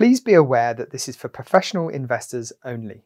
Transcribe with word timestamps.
Please 0.00 0.18
be 0.18 0.32
aware 0.32 0.72
that 0.72 0.92
this 0.92 1.10
is 1.10 1.16
for 1.16 1.28
professional 1.28 1.90
investors 1.90 2.54
only. 2.64 3.04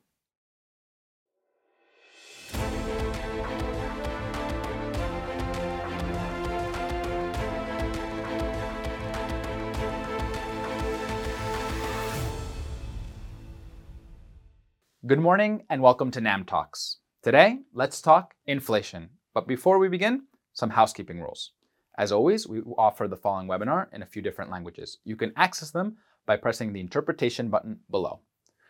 Good 15.04 15.18
morning 15.18 15.64
and 15.68 15.82
welcome 15.82 16.12
to 16.12 16.20
NAM 16.20 16.44
Talks. 16.44 16.98
Today, 17.24 17.58
let's 17.72 18.00
talk 18.00 18.34
inflation. 18.46 19.10
But 19.34 19.48
before 19.48 19.80
we 19.80 19.88
begin, 19.88 20.26
some 20.52 20.70
housekeeping 20.70 21.20
rules. 21.20 21.54
As 21.98 22.12
always, 22.12 22.46
we 22.46 22.60
offer 22.78 23.08
the 23.08 23.16
following 23.16 23.48
webinar 23.48 23.92
in 23.92 24.02
a 24.02 24.06
few 24.06 24.22
different 24.22 24.52
languages. 24.52 24.98
You 25.04 25.16
can 25.16 25.32
access 25.36 25.72
them 25.72 25.96
by 26.26 26.36
pressing 26.36 26.72
the 26.72 26.80
interpretation 26.80 27.48
button 27.48 27.80
below. 27.90 28.20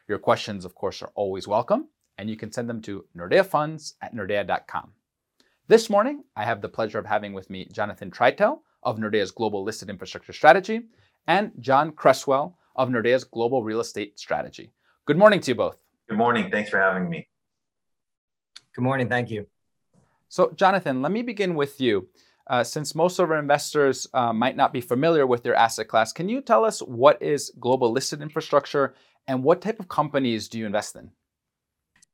Your 0.08 0.18
questions, 0.18 0.64
of 0.64 0.74
course, 0.74 1.02
are 1.02 1.12
always 1.14 1.48
welcome, 1.48 1.88
and 2.18 2.28
you 2.28 2.36
can 2.36 2.52
send 2.52 2.68
them 2.68 2.82
to 2.82 3.04
nordeafunds 3.16 3.94
at 4.02 4.14
nordea.com. 4.14 4.92
This 5.66 5.88
morning, 5.88 6.24
I 6.36 6.44
have 6.44 6.60
the 6.60 6.68
pleasure 6.68 6.98
of 6.98 7.06
having 7.06 7.32
with 7.32 7.48
me 7.48 7.66
Jonathan 7.72 8.10
Treitel 8.10 8.58
of 8.82 8.98
Nordea's 8.98 9.30
Global 9.30 9.64
Listed 9.64 9.88
Infrastructure 9.88 10.32
Strategy 10.32 10.82
and 11.26 11.52
John 11.58 11.92
Cresswell 11.92 12.58
of 12.76 12.90
Nordea's 12.90 13.24
Global 13.24 13.62
Real 13.62 13.80
Estate 13.80 14.18
Strategy. 14.18 14.72
Good 15.06 15.16
morning 15.16 15.40
to 15.40 15.50
you 15.50 15.54
both. 15.54 15.78
Good 16.08 16.18
morning. 16.18 16.50
Thanks 16.50 16.68
for 16.68 16.78
having 16.78 17.08
me. 17.08 17.28
Good 18.74 18.82
morning. 18.82 19.08
Thank 19.08 19.30
you. 19.30 19.46
So, 20.28 20.52
Jonathan, 20.54 21.00
let 21.00 21.12
me 21.12 21.22
begin 21.22 21.54
with 21.54 21.80
you. 21.80 22.08
Uh, 22.46 22.62
since 22.62 22.94
most 22.94 23.18
of 23.18 23.30
our 23.30 23.38
investors 23.38 24.06
uh, 24.12 24.32
might 24.32 24.56
not 24.56 24.72
be 24.72 24.80
familiar 24.80 25.26
with 25.26 25.44
your 25.44 25.54
asset 25.54 25.88
class, 25.88 26.12
can 26.12 26.28
you 26.28 26.42
tell 26.42 26.64
us 26.64 26.80
what 26.80 27.20
is 27.22 27.50
global 27.58 27.90
listed 27.90 28.20
infrastructure 28.20 28.94
and 29.26 29.42
what 29.42 29.62
type 29.62 29.80
of 29.80 29.88
companies 29.88 30.48
do 30.48 30.58
you 30.58 30.66
invest 30.66 30.94
in? 30.96 31.10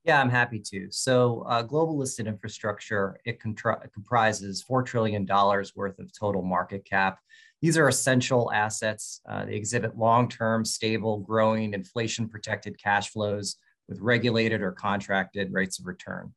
Yeah, 0.05 0.21
I'm 0.21 0.31
happy 0.31 0.61
to. 0.71 0.89
So, 0.91 1.45
uh, 1.47 1.63
global 1.63 1.99
listed 1.99 2.27
infrastructure 2.27 3.19
it 3.27 3.39
contra- 3.39 3.87
comprises 3.93 4.63
four 4.63 4.83
trillion 4.83 5.27
dollars 5.27 5.77
worth 5.77 5.99
of 5.99 6.11
total 6.19 6.43
market 6.43 6.85
cap. 6.85 7.19
These 7.61 7.77
are 7.77 7.89
essential 7.89 8.51
assets. 8.53 9.21
Uh, 9.29 9.45
they 9.45 9.55
exhibit 9.55 9.99
long-term, 9.99 10.65
stable, 10.65 11.19
growing, 11.19 11.75
inflation-protected 11.75 12.83
cash 12.83 13.11
flows 13.11 13.57
with 13.89 14.01
regulated 14.01 14.63
or 14.63 14.73
contracted 14.73 15.53
rates 15.53 15.79
of 15.79 15.87
return. 15.87 16.33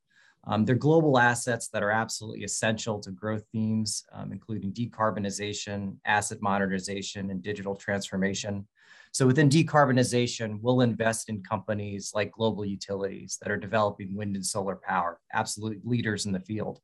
Um, 0.45 0.65
they're 0.65 0.75
global 0.75 1.17
assets 1.17 1.69
that 1.69 1.83
are 1.83 1.91
absolutely 1.91 2.43
essential 2.43 2.99
to 2.99 3.11
growth 3.11 3.43
themes, 3.51 4.03
um, 4.11 4.31
including 4.31 4.73
decarbonization, 4.73 5.95
asset 6.05 6.39
modernization, 6.41 7.31
and 7.31 7.41
digital 7.41 7.75
transformation. 7.75 8.67
So 9.13 9.27
within 9.27 9.47
decarbonization, 9.47 10.59
we'll 10.61 10.81
invest 10.81 11.29
in 11.29 11.43
companies 11.43 12.11
like 12.13 12.31
global 12.31 12.65
utilities 12.65 13.37
that 13.41 13.51
are 13.51 13.57
developing 13.57 14.15
wind 14.15 14.35
and 14.35 14.45
solar 14.45 14.75
power, 14.75 15.19
absolute 15.31 15.79
leaders 15.85 16.25
in 16.25 16.31
the 16.31 16.39
field. 16.39 16.81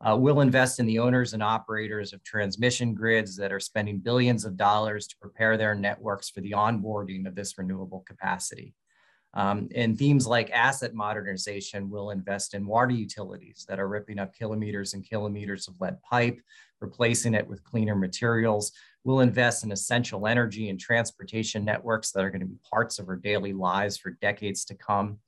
Uh, 0.00 0.16
we'll 0.16 0.40
invest 0.40 0.80
in 0.80 0.86
the 0.86 0.98
owners 0.98 1.32
and 1.32 1.42
operators 1.42 2.12
of 2.12 2.22
transmission 2.24 2.94
grids 2.94 3.36
that 3.36 3.52
are 3.52 3.60
spending 3.60 3.98
billions 3.98 4.44
of 4.44 4.56
dollars 4.56 5.06
to 5.06 5.16
prepare 5.20 5.56
their 5.56 5.74
networks 5.74 6.30
for 6.30 6.40
the 6.40 6.52
onboarding 6.52 7.26
of 7.26 7.34
this 7.34 7.58
renewable 7.58 8.04
capacity. 8.06 8.74
Um, 9.34 9.68
and 9.74 9.98
themes 9.98 10.26
like 10.26 10.50
asset 10.50 10.94
modernization 10.94 11.88
will 11.88 12.10
invest 12.10 12.54
in 12.54 12.66
water 12.66 12.92
utilities 12.92 13.64
that 13.68 13.80
are 13.80 13.88
ripping 13.88 14.18
up 14.18 14.34
kilometers 14.34 14.92
and 14.92 15.08
kilometers 15.08 15.68
of 15.68 15.80
lead 15.80 16.02
pipe, 16.02 16.38
replacing 16.80 17.34
it 17.34 17.46
with 17.46 17.64
cleaner 17.64 17.96
materials. 17.96 18.72
We'll 19.04 19.20
invest 19.20 19.64
in 19.64 19.72
essential 19.72 20.26
energy 20.26 20.68
and 20.68 20.78
transportation 20.78 21.64
networks 21.64 22.12
that 22.12 22.24
are 22.24 22.30
going 22.30 22.40
to 22.40 22.46
be 22.46 22.58
parts 22.70 22.98
of 22.98 23.08
our 23.08 23.16
daily 23.16 23.52
lives 23.52 23.96
for 23.96 24.10
decades 24.10 24.64
to 24.66 24.74
come. 24.74 25.18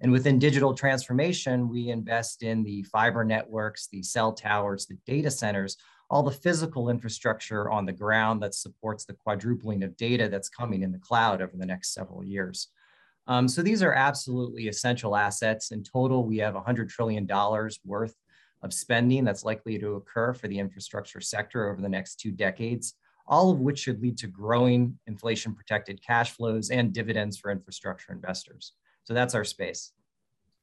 And 0.00 0.12
within 0.12 0.38
digital 0.38 0.74
transformation, 0.74 1.68
we 1.68 1.88
invest 1.88 2.42
in 2.42 2.62
the 2.64 2.82
fiber 2.82 3.24
networks, 3.24 3.86
the 3.86 4.02
cell 4.02 4.32
towers, 4.32 4.86
the 4.86 4.98
data 5.06 5.30
centers, 5.30 5.78
all 6.10 6.22
the 6.22 6.30
physical 6.30 6.90
infrastructure 6.90 7.70
on 7.70 7.86
the 7.86 7.92
ground 7.92 8.42
that 8.42 8.54
supports 8.54 9.06
the 9.06 9.14
quadrupling 9.14 9.82
of 9.82 9.96
data 9.96 10.28
that's 10.28 10.50
coming 10.50 10.82
in 10.82 10.92
the 10.92 10.98
cloud 10.98 11.40
over 11.40 11.56
the 11.56 11.64
next 11.64 11.94
several 11.94 12.22
years. 12.22 12.68
Um, 13.26 13.48
so 13.48 13.62
these 13.62 13.82
are 13.82 13.92
absolutely 13.92 14.68
essential 14.68 15.16
assets. 15.16 15.70
In 15.70 15.82
total, 15.82 16.24
we 16.24 16.38
have 16.38 16.54
$100 16.54 16.88
trillion 16.88 17.28
worth 17.84 18.14
of 18.62 18.72
spending 18.72 19.24
that's 19.24 19.44
likely 19.44 19.78
to 19.78 19.94
occur 19.94 20.32
for 20.32 20.48
the 20.48 20.58
infrastructure 20.58 21.20
sector 21.20 21.70
over 21.70 21.80
the 21.80 21.88
next 21.88 22.16
two 22.16 22.30
decades, 22.30 22.94
all 23.26 23.50
of 23.50 23.60
which 23.60 23.78
should 23.78 24.00
lead 24.00 24.18
to 24.18 24.26
growing 24.26 24.98
inflation 25.06 25.54
protected 25.54 26.02
cash 26.02 26.32
flows 26.32 26.70
and 26.70 26.92
dividends 26.92 27.38
for 27.38 27.50
infrastructure 27.50 28.12
investors. 28.12 28.72
So 29.04 29.14
that's 29.14 29.34
our 29.34 29.44
space. 29.44 29.92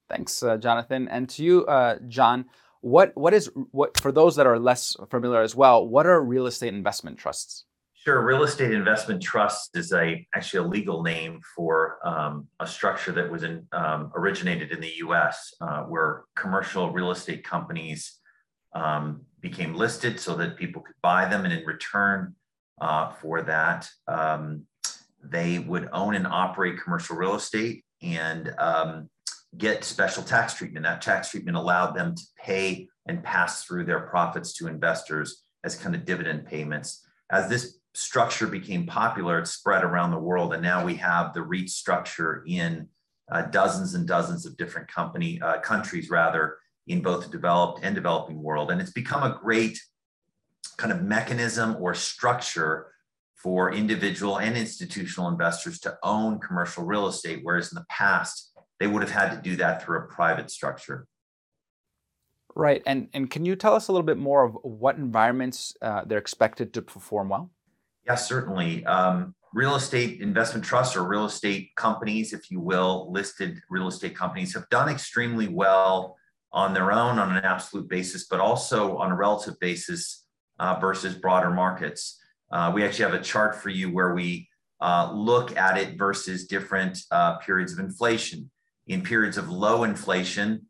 Thanks, 0.10 0.44
uh, 0.44 0.58
Jonathan. 0.58 1.08
And 1.08 1.30
to 1.30 1.44
you, 1.44 1.66
uh, 1.66 1.98
John, 2.08 2.46
what, 2.82 3.16
what 3.16 3.34
is, 3.34 3.50
what 3.72 3.98
for 4.00 4.12
those 4.12 4.36
that 4.36 4.48
are 4.48 4.60
less 4.60 4.96
familiar 5.10 5.42
as 5.42 5.56
well, 5.56 5.88
what 5.88 6.06
are 6.06 6.22
real 6.22 6.48
estate 6.48 6.74
investment 6.74 7.18
trusts? 7.18 7.66
Sure. 8.04 8.26
Real 8.26 8.42
estate 8.42 8.72
investment 8.72 9.22
trust 9.22 9.78
is 9.78 9.94
a 9.94 10.26
actually 10.34 10.66
a 10.66 10.68
legal 10.68 11.04
name 11.04 11.40
for 11.56 12.00
um, 12.04 12.48
a 12.60 12.66
structure 12.66 13.12
that 13.12 13.30
was 13.30 13.44
in, 13.44 13.68
um, 13.74 14.12
originated 14.16 14.72
in 14.72 14.82
the 14.82 14.92
U.S., 14.98 15.54
uh, 15.62 15.84
where 15.84 16.24
commercial 16.36 16.92
real 16.92 17.12
estate 17.12 17.44
companies 17.44 18.18
um, 18.74 19.22
became 19.40 19.76
listed 19.76 20.20
so 20.20 20.36
that 20.38 20.58
people 20.58 20.82
could 20.82 20.96
buy 21.04 21.28
them, 21.28 21.46
and 21.46 21.54
in 21.54 21.64
return 21.64 22.34
uh, 22.82 23.10
for 23.10 23.44
that, 23.44 23.88
um, 24.08 24.64
they 25.24 25.60
would 25.60 25.88
own 25.94 26.16
and 26.16 26.26
operate 26.26 26.82
commercial 26.84 27.16
real 27.16 27.36
estate 27.36 27.86
and 28.02 28.52
um, 28.58 29.12
get 29.60 29.84
special 29.84 30.24
tax 30.24 30.56
treatment. 30.56 30.86
That 30.86 31.04
tax 31.04 31.30
treatment 31.30 31.56
allowed 31.56 31.92
them 31.92 32.16
to 32.16 32.24
pay 32.44 32.88
and 33.06 33.24
pass 33.24 33.64
through 33.64 33.86
their 33.86 34.00
profits 34.00 34.54
to 34.54 34.66
investors 34.66 35.44
as 35.64 35.76
kind 35.76 35.94
of 35.94 36.04
dividend 36.04 36.48
payments. 36.48 37.06
As 37.30 37.48
this 37.48 37.78
structure 37.94 38.48
became 38.48 38.86
popular, 38.86 39.40
it 39.40 39.48
spread 39.48 39.84
around 39.84 40.12
the 40.12 40.20
world, 40.20 40.54
and 40.54 40.62
now 40.62 40.86
we 40.86 40.96
have 40.96 41.34
the 41.34 41.42
REIT 41.42 41.70
structure 41.70 42.44
in 42.48 42.88
uh, 43.32 43.44
dozens 43.44 43.94
and 43.94 44.08
dozens 44.08 44.46
of 44.46 44.58
different 44.58 44.88
company 44.88 45.42
uh, 45.42 45.60
countries, 45.60 46.10
rather 46.10 46.58
in 46.88 47.02
both 47.02 47.24
the 47.24 47.30
developed 47.30 47.82
and 47.84 47.96
developing 47.96 48.42
world, 48.42 48.72
and 48.72 48.82
it's 48.82 48.92
become 48.92 49.24
a 49.24 49.38
great 49.42 49.80
kind 50.78 50.92
of 50.92 51.02
mechanism 51.02 51.76
or 51.80 51.94
structure 51.94 52.92
for 53.36 53.74
individual 53.74 54.40
and 54.40 54.56
institutional 54.56 55.28
investors 55.28 55.80
to 55.80 55.98
own 56.04 56.40
commercial 56.40 56.84
real 56.84 57.08
estate, 57.08 57.40
whereas 57.44 57.72
in 57.72 57.76
the 57.76 57.86
past 57.90 58.52
they 58.80 58.88
would 58.88 59.02
have 59.02 59.12
had 59.12 59.30
to 59.32 59.42
do 59.42 59.56
that 59.56 59.84
through 59.84 60.00
a 60.00 60.08
private 60.08 60.50
structure. 60.50 61.08
Right, 62.56 62.82
and 62.86 63.08
and 63.14 63.30
can 63.30 63.46
you 63.46 63.56
tell 63.56 63.76
us 63.76 63.88
a 63.88 63.92
little 63.92 64.06
bit 64.06 64.18
more 64.18 64.44
of 64.44 64.58
what 64.64 64.98
environments 64.98 65.74
uh, 65.82 66.04
they're 66.06 66.18
expected 66.18 66.74
to 66.74 66.82
perform 66.82 67.30
well? 67.30 67.52
Yes, 68.06 68.28
certainly. 68.28 68.86
Um, 68.86 69.36
real 69.54 69.76
estate 69.76 70.22
investment 70.22 70.66
trusts 70.66 70.96
or 70.96 71.04
real 71.04 71.26
estate 71.26 71.72
companies, 71.76 72.34
if 72.34 72.50
you 72.50 72.60
will, 72.60 73.12
listed 73.12 73.60
real 73.70 73.88
estate 73.88 74.16
companies 74.16 74.54
have 74.54 74.68
done 74.70 74.90
extremely 74.90 75.48
well 75.48 76.18
on 76.54 76.74
their 76.74 76.92
own 76.92 77.20
on 77.20 77.36
an 77.36 77.44
absolute 77.44 77.88
basis, 77.88 78.26
but 78.26 78.40
also 78.40 78.98
on 78.98 79.12
a 79.12 79.16
relative 79.16 79.60
basis 79.60 80.26
uh, 80.60 80.78
versus 80.80 81.16
broader 81.16 81.52
markets. 81.52 82.20
Uh, 82.52 82.72
we 82.74 82.84
actually 82.84 83.06
have 83.06 83.14
a 83.14 83.24
chart 83.24 83.56
for 83.56 83.70
you 83.70 83.92
where 83.92 84.14
we 84.14 84.48
uh, 84.82 85.12
look 85.14 85.56
at 85.56 85.78
it 85.78 85.98
versus 85.98 86.48
different 86.48 87.00
uh, 87.12 87.38
periods 87.38 87.72
of 87.72 87.80
inflation. 87.80 88.50
In 88.88 89.04
periods 89.04 89.38
of 89.38 89.50
low 89.50 89.84
inflation, 89.84 90.66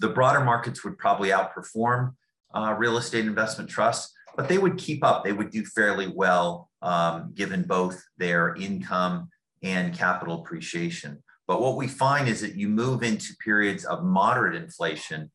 the 0.00 0.08
broader 0.08 0.40
markets 0.40 0.84
would 0.84 0.96
probably 0.96 1.30
outperform 1.30 2.14
uh, 2.54 2.74
real 2.78 2.96
estate 2.96 3.26
investment 3.26 3.68
trusts 3.68 4.15
but 4.36 4.48
they 4.48 4.58
would 4.58 4.76
keep 4.76 5.02
up. 5.02 5.24
They 5.24 5.32
would 5.32 5.50
do 5.50 5.64
fairly 5.64 6.08
well 6.08 6.70
um, 6.82 7.32
given 7.34 7.62
both 7.62 8.02
their 8.18 8.54
income 8.54 9.30
and 9.62 9.96
capital 9.96 10.42
appreciation. 10.42 11.22
But 11.46 11.60
what 11.60 11.76
we 11.76 11.88
find 11.88 12.28
is 12.28 12.40
that 12.40 12.54
you 12.54 12.68
move 12.68 13.02
into 13.02 13.34
periods 13.42 13.84
of 13.84 14.04
moderate 14.04 14.54
inflation. 14.54 15.30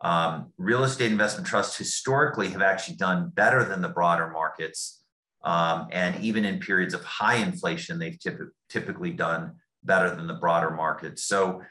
Um, 0.00 0.52
real 0.58 0.84
estate 0.84 1.10
investment 1.10 1.46
trusts 1.46 1.76
historically 1.76 2.48
have 2.48 2.62
actually 2.62 2.96
done 2.96 3.30
better 3.34 3.64
than 3.64 3.82
the 3.82 3.88
broader 3.88 4.28
markets. 4.28 5.02
Um, 5.44 5.88
and 5.92 6.22
even 6.24 6.44
in 6.44 6.58
periods 6.58 6.94
of 6.94 7.04
high 7.04 7.36
inflation, 7.36 7.98
they've 7.98 8.18
typ- 8.18 8.50
typically 8.68 9.12
done 9.12 9.56
better 9.84 10.14
than 10.14 10.26
the 10.26 10.34
broader 10.34 10.70
markets. 10.70 11.24
So 11.24 11.62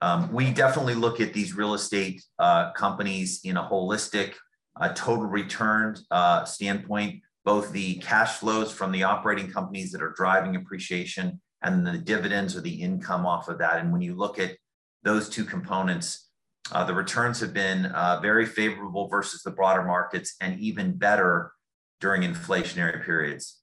um, 0.00 0.32
we 0.32 0.50
definitely 0.50 0.94
look 0.94 1.20
at 1.20 1.32
these 1.32 1.54
real 1.54 1.74
estate 1.74 2.24
uh, 2.38 2.72
companies 2.72 3.40
in 3.44 3.56
a 3.56 3.62
holistic 3.62 4.34
a 4.80 4.92
total 4.92 5.26
return 5.26 5.96
uh, 6.10 6.44
standpoint, 6.44 7.22
both 7.44 7.70
the 7.72 7.96
cash 7.96 8.38
flows 8.38 8.72
from 8.72 8.92
the 8.92 9.02
operating 9.02 9.50
companies 9.50 9.92
that 9.92 10.02
are 10.02 10.14
driving 10.16 10.56
appreciation 10.56 11.40
and 11.62 11.86
the 11.86 11.98
dividends 11.98 12.56
or 12.56 12.62
the 12.62 12.82
income 12.82 13.26
off 13.26 13.48
of 13.48 13.58
that. 13.58 13.78
And 13.78 13.92
when 13.92 14.00
you 14.00 14.14
look 14.14 14.38
at 14.38 14.56
those 15.02 15.28
two 15.28 15.44
components, 15.44 16.28
uh, 16.72 16.84
the 16.84 16.94
returns 16.94 17.40
have 17.40 17.52
been 17.52 17.86
uh, 17.86 18.20
very 18.20 18.46
favorable 18.46 19.08
versus 19.08 19.42
the 19.42 19.50
broader 19.50 19.84
markets 19.84 20.36
and 20.40 20.58
even 20.60 20.96
better 20.96 21.52
during 22.00 22.22
inflationary 22.22 23.04
periods. 23.04 23.58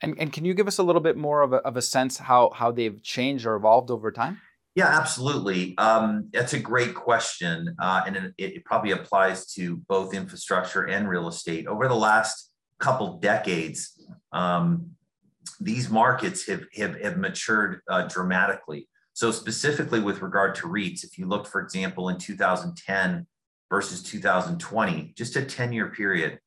And, 0.00 0.16
and 0.18 0.32
can 0.32 0.44
you 0.44 0.54
give 0.54 0.68
us 0.68 0.78
a 0.78 0.82
little 0.82 1.00
bit 1.00 1.16
more 1.16 1.42
of 1.42 1.52
a, 1.52 1.56
of 1.56 1.76
a 1.76 1.82
sense 1.82 2.18
how, 2.18 2.50
how 2.54 2.70
they've 2.70 3.02
changed 3.02 3.46
or 3.46 3.56
evolved 3.56 3.90
over 3.90 4.10
time? 4.12 4.40
Yeah, 4.78 4.96
absolutely. 4.96 5.76
Um, 5.76 6.28
that's 6.32 6.52
a 6.52 6.58
great 6.60 6.94
question. 6.94 7.74
Uh, 7.80 8.02
and 8.06 8.16
it, 8.16 8.32
it, 8.38 8.64
probably 8.64 8.92
applies 8.92 9.52
to 9.54 9.78
both 9.88 10.14
infrastructure 10.14 10.84
and 10.84 11.08
real 11.08 11.26
estate. 11.26 11.66
Over 11.66 11.88
the 11.88 11.96
last 11.96 12.52
couple 12.78 13.18
decades, 13.18 14.00
um, 14.30 14.90
these 15.58 15.90
markets 15.90 16.46
have, 16.46 16.62
have, 16.76 16.94
have 17.00 17.16
matured 17.16 17.80
uh, 17.90 18.06
dramatically. 18.06 18.88
So, 19.14 19.32
specifically 19.32 19.98
with 19.98 20.22
regard 20.22 20.54
to 20.54 20.68
REITs, 20.68 21.02
if 21.02 21.18
you 21.18 21.26
look, 21.26 21.48
for 21.48 21.60
example, 21.60 22.08
in 22.08 22.16
2010 22.16 23.26
versus 23.70 24.00
2020, 24.04 25.12
just 25.16 25.34
a 25.34 25.44
10 25.44 25.72
year 25.72 25.88
period, 25.88 26.38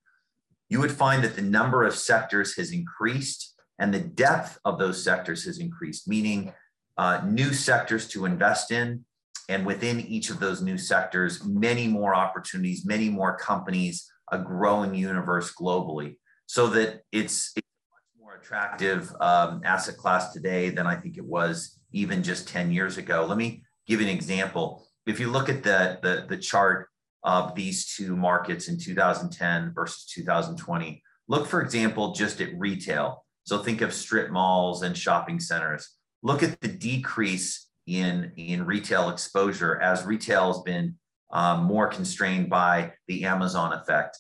you 0.70 0.80
would 0.80 0.94
find 0.94 1.22
that 1.26 1.36
the 1.36 1.42
number 1.42 1.84
of 1.84 1.96
sectors 1.96 2.56
has 2.56 2.72
increased 2.72 3.56
and 3.78 3.94
the 3.94 4.00
depth 4.00 4.58
of 4.64 4.80
those 4.80 5.04
sectors 5.04 5.44
has 5.44 5.58
increased, 5.58 6.08
meaning 6.08 6.54
uh, 6.98 7.22
new 7.26 7.54
sectors 7.54 8.08
to 8.10 8.26
invest 8.26 8.72
in. 8.72 9.06
And 9.50 9.66
within 9.66 10.00
each 10.00 10.30
of 10.30 10.40
those 10.40 10.62
new 10.62 10.78
sectors, 10.78 11.44
many 11.44 11.88
more 11.88 12.16
opportunities, 12.16 12.86
many 12.86 13.10
more 13.10 13.38
companies, 13.38 14.10
a 14.32 14.38
growing 14.38 14.96
universe 14.96 15.54
globally. 15.54 16.18
So 16.46 16.68
that 16.68 17.02
it's, 17.12 17.52
it's 17.56 17.68
a 17.68 17.92
much 17.92 18.22
more 18.22 18.36
attractive 18.36 19.14
um, 19.20 19.62
asset 19.66 19.98
class 19.98 20.32
today 20.32 20.70
than 20.70 20.88
I 20.88 20.96
think 20.96 21.18
it 21.18 21.26
was 21.26 21.80
even 21.92 22.24
just 22.24 22.48
10 22.48 22.72
years 22.72 22.98
ago. 22.98 23.26
Let 23.28 23.38
me 23.38 23.64
give 23.88 24.00
you 24.00 24.08
an 24.08 24.14
example. 24.14 24.88
If 25.06 25.20
you 25.20 25.30
look 25.30 25.50
at 25.50 25.64
the, 25.64 26.00
the, 26.02 26.26
the 26.30 26.38
chart 26.38 26.88
of 27.24 27.54
these 27.56 27.94
two 27.96 28.16
markets 28.16 28.68
in 28.68 28.80
2010 28.80 29.74
versus 29.74 30.06
2020. 30.06 31.04
Look, 31.28 31.48
for 31.48 31.62
example, 31.62 32.14
just 32.14 32.42
at 32.42 32.50
retail. 32.58 33.24
So 33.44 33.60
think 33.60 33.82
of 33.82 33.94
strip 33.94 34.32
malls 34.32 34.82
and 34.84 34.98
shopping 34.98 35.40
centers. 35.40 35.90
Look 36.24 36.44
at 36.44 36.60
the 36.62 36.68
decrease 36.68 37.68
in, 37.88 38.32
in 38.38 38.66
retail 38.66 39.10
exposure 39.10 39.80
as 39.82 40.06
retail 40.06 40.54
has 40.54 40.62
been 40.62 40.96
um, 41.32 41.64
more 41.64 41.88
constrained 41.88 42.50
by 42.50 42.94
the 43.08 43.26
Amazon 43.26 43.74
effect. 43.74 44.20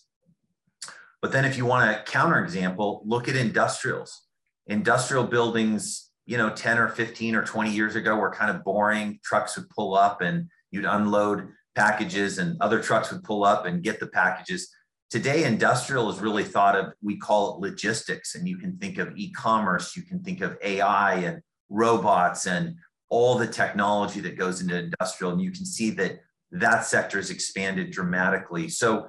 But 1.21 1.31
then 1.31 1.45
if 1.45 1.57
you 1.57 1.65
want 1.65 1.89
a 1.89 2.03
counterexample, 2.03 3.01
look 3.05 3.27
at 3.27 3.35
industrials. 3.35 4.23
Industrial 4.67 5.23
buildings, 5.23 6.09
you 6.25 6.37
know, 6.37 6.49
10 6.49 6.79
or 6.79 6.87
15 6.87 7.35
or 7.35 7.43
20 7.43 7.71
years 7.71 7.95
ago 7.95 8.15
were 8.15 8.31
kind 8.31 8.49
of 8.55 8.63
boring. 8.63 9.19
Trucks 9.23 9.55
would 9.57 9.69
pull 9.69 9.95
up 9.95 10.21
and 10.21 10.47
you'd 10.71 10.85
unload 10.85 11.49
packages 11.75 12.37
and 12.37 12.57
other 12.61 12.81
trucks 12.81 13.11
would 13.11 13.23
pull 13.23 13.43
up 13.43 13.65
and 13.65 13.83
get 13.83 13.99
the 13.99 14.07
packages. 14.07 14.69
Today, 15.09 15.43
industrial 15.43 16.09
is 16.09 16.19
really 16.19 16.43
thought 16.43 16.75
of, 16.75 16.93
we 17.03 17.17
call 17.17 17.55
it 17.55 17.59
logistics, 17.59 18.35
and 18.35 18.47
you 18.47 18.57
can 18.57 18.77
think 18.77 18.97
of 18.97 19.11
e 19.17 19.31
commerce, 19.33 19.97
you 19.97 20.03
can 20.03 20.23
think 20.23 20.39
of 20.39 20.57
AI 20.63 21.15
and 21.15 21.41
robots 21.71 22.45
and 22.45 22.75
all 23.09 23.37
the 23.37 23.47
technology 23.47 24.19
that 24.19 24.37
goes 24.37 24.61
into 24.61 24.77
industrial. 24.77 25.33
And 25.33 25.41
you 25.41 25.51
can 25.51 25.65
see 25.65 25.89
that 25.91 26.19
that 26.51 26.85
sector 26.85 27.17
has 27.17 27.31
expanded 27.31 27.91
dramatically. 27.91 28.69
So, 28.69 29.07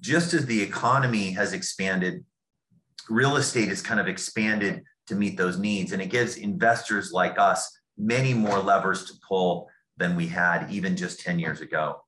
just 0.00 0.34
as 0.34 0.44
the 0.44 0.60
economy 0.60 1.30
has 1.30 1.54
expanded, 1.54 2.24
real 3.08 3.36
estate 3.36 3.68
has 3.68 3.80
kind 3.80 4.00
of 4.00 4.06
expanded 4.06 4.82
to 5.06 5.14
meet 5.14 5.38
those 5.38 5.58
needs. 5.58 5.92
And 5.92 6.02
it 6.02 6.10
gives 6.10 6.36
investors 6.36 7.10
like 7.10 7.38
us 7.38 7.78
many 7.96 8.34
more 8.34 8.58
levers 8.58 9.06
to 9.06 9.14
pull 9.26 9.68
than 9.96 10.14
we 10.14 10.26
had 10.26 10.70
even 10.70 10.94
just 10.94 11.20
10 11.20 11.38
years 11.38 11.60
ago. 11.62 12.02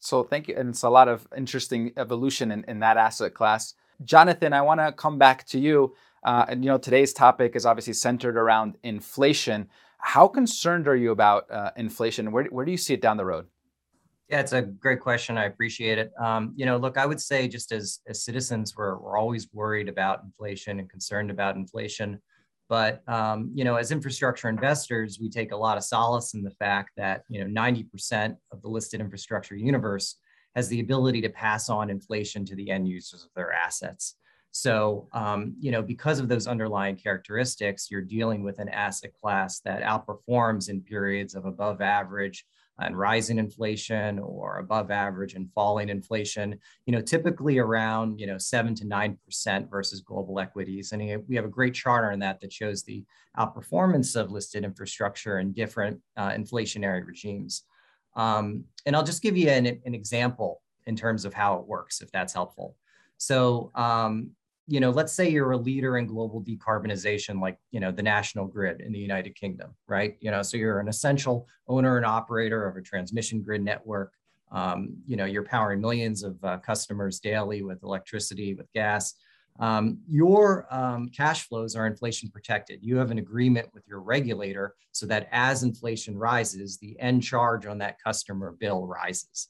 So 0.00 0.22
thank 0.22 0.46
you. 0.48 0.54
And 0.56 0.70
it's 0.70 0.84
a 0.84 0.88
lot 0.88 1.08
of 1.08 1.26
interesting 1.36 1.92
evolution 1.96 2.52
in, 2.52 2.64
in 2.68 2.78
that 2.80 2.96
asset 2.96 3.34
class. 3.34 3.74
Jonathan, 4.04 4.52
I 4.52 4.62
want 4.62 4.80
to 4.80 4.92
come 4.92 5.18
back 5.18 5.44
to 5.48 5.58
you. 5.58 5.94
Uh, 6.28 6.44
and 6.50 6.62
you 6.62 6.70
know, 6.70 6.76
today's 6.76 7.14
topic 7.14 7.56
is 7.56 7.64
obviously 7.64 7.94
centered 7.94 8.36
around 8.36 8.76
inflation. 8.82 9.66
How 9.96 10.28
concerned 10.28 10.86
are 10.86 10.94
you 10.94 11.10
about 11.10 11.50
uh, 11.50 11.70
inflation? 11.74 12.30
Where, 12.32 12.44
where 12.44 12.66
do 12.66 12.70
you 12.70 12.76
see 12.76 12.92
it 12.92 13.00
down 13.00 13.16
the 13.16 13.24
road? 13.24 13.46
Yeah, 14.28 14.40
it's 14.40 14.52
a 14.52 14.60
great 14.60 15.00
question. 15.00 15.38
I 15.38 15.46
appreciate 15.46 15.96
it. 15.96 16.12
Um, 16.20 16.52
you 16.54 16.66
know, 16.66 16.76
look, 16.76 16.98
I 16.98 17.06
would 17.06 17.18
say 17.18 17.48
just 17.48 17.72
as 17.72 18.00
as 18.06 18.26
citizens, 18.26 18.74
we're 18.76 18.98
we're 18.98 19.16
always 19.16 19.48
worried 19.54 19.88
about 19.88 20.22
inflation 20.22 20.78
and 20.80 20.90
concerned 20.90 21.30
about 21.30 21.56
inflation. 21.56 22.20
But 22.68 23.08
um, 23.08 23.50
you 23.54 23.64
know, 23.64 23.76
as 23.76 23.90
infrastructure 23.90 24.50
investors, 24.50 25.18
we 25.18 25.30
take 25.30 25.52
a 25.52 25.56
lot 25.56 25.78
of 25.78 25.84
solace 25.84 26.34
in 26.34 26.42
the 26.42 26.50
fact 26.50 26.90
that 26.98 27.22
you 27.30 27.42
know 27.42 27.50
90% 27.50 28.36
of 28.52 28.60
the 28.60 28.68
listed 28.68 29.00
infrastructure 29.00 29.56
universe 29.56 30.16
has 30.54 30.68
the 30.68 30.80
ability 30.80 31.22
to 31.22 31.30
pass 31.30 31.70
on 31.70 31.88
inflation 31.88 32.44
to 32.44 32.54
the 32.54 32.70
end 32.70 32.86
users 32.86 33.24
of 33.24 33.30
their 33.34 33.50
assets. 33.50 34.16
So, 34.50 35.08
um, 35.12 35.54
you 35.60 35.70
know, 35.70 35.82
because 35.82 36.18
of 36.18 36.28
those 36.28 36.46
underlying 36.46 36.96
characteristics, 36.96 37.90
you're 37.90 38.02
dealing 38.02 38.42
with 38.42 38.58
an 38.58 38.68
asset 38.68 39.12
class 39.14 39.60
that 39.60 39.82
outperforms 39.82 40.68
in 40.68 40.80
periods 40.80 41.34
of 41.34 41.44
above 41.44 41.80
average 41.80 42.44
and 42.80 42.96
rising 42.96 43.38
inflation 43.38 44.18
or 44.20 44.58
above 44.58 44.90
average 44.90 45.34
and 45.34 45.50
falling 45.52 45.88
inflation, 45.88 46.58
you 46.86 46.92
know, 46.92 47.00
typically 47.00 47.58
around, 47.58 48.20
you 48.20 48.26
know, 48.26 48.38
seven 48.38 48.74
to 48.76 48.84
9% 48.84 49.70
versus 49.70 50.00
global 50.00 50.38
equities. 50.38 50.92
And 50.92 51.24
we 51.28 51.36
have 51.36 51.44
a 51.44 51.48
great 51.48 51.74
chart 51.74 52.12
on 52.12 52.20
that 52.20 52.40
that 52.40 52.52
shows 52.52 52.82
the 52.82 53.04
outperformance 53.36 54.14
of 54.14 54.30
listed 54.30 54.64
infrastructure 54.64 55.40
in 55.40 55.52
different 55.52 56.00
uh, 56.16 56.30
inflationary 56.30 57.04
regimes. 57.04 57.64
Um, 58.14 58.64
and 58.86 58.94
I'll 58.94 59.04
just 59.04 59.22
give 59.22 59.36
you 59.36 59.48
an, 59.48 59.66
an 59.66 59.94
example 59.94 60.62
in 60.86 60.96
terms 60.96 61.24
of 61.24 61.34
how 61.34 61.56
it 61.56 61.66
works, 61.66 62.00
if 62.00 62.10
that's 62.12 62.32
helpful. 62.32 62.76
So, 63.18 63.72
um, 63.74 64.30
you 64.68 64.80
know, 64.80 64.90
let's 64.90 65.14
say 65.14 65.30
you're 65.30 65.52
a 65.52 65.56
leader 65.56 65.96
in 65.96 66.06
global 66.06 66.42
decarbonization, 66.42 67.40
like, 67.40 67.58
you 67.70 67.80
know, 67.80 67.90
the 67.90 68.02
national 68.02 68.46
grid 68.46 68.82
in 68.82 68.92
the 68.92 68.98
United 68.98 69.34
Kingdom, 69.34 69.74
right? 69.86 70.18
You 70.20 70.30
know, 70.30 70.42
so 70.42 70.58
you're 70.58 70.78
an 70.78 70.88
essential 70.88 71.48
owner 71.68 71.96
and 71.96 72.04
operator 72.04 72.66
of 72.66 72.76
a 72.76 72.82
transmission 72.82 73.42
grid 73.42 73.64
network. 73.64 74.12
Um, 74.52 74.98
you 75.06 75.16
know, 75.16 75.24
you're 75.24 75.42
powering 75.42 75.80
millions 75.80 76.22
of 76.22 76.36
uh, 76.44 76.58
customers 76.58 77.18
daily 77.18 77.62
with 77.62 77.82
electricity, 77.82 78.54
with 78.54 78.70
gas. 78.74 79.14
Um, 79.58 79.98
your 80.06 80.66
um, 80.70 81.08
cash 81.08 81.48
flows 81.48 81.74
are 81.74 81.86
inflation 81.86 82.28
protected. 82.30 82.80
You 82.82 82.98
have 82.98 83.10
an 83.10 83.18
agreement 83.18 83.68
with 83.72 83.88
your 83.88 84.00
regulator 84.00 84.74
so 84.92 85.06
that 85.06 85.28
as 85.32 85.62
inflation 85.62 86.16
rises, 86.16 86.76
the 86.76 86.94
end 87.00 87.22
charge 87.22 87.64
on 87.64 87.78
that 87.78 87.96
customer 88.04 88.54
bill 88.60 88.86
rises. 88.86 89.48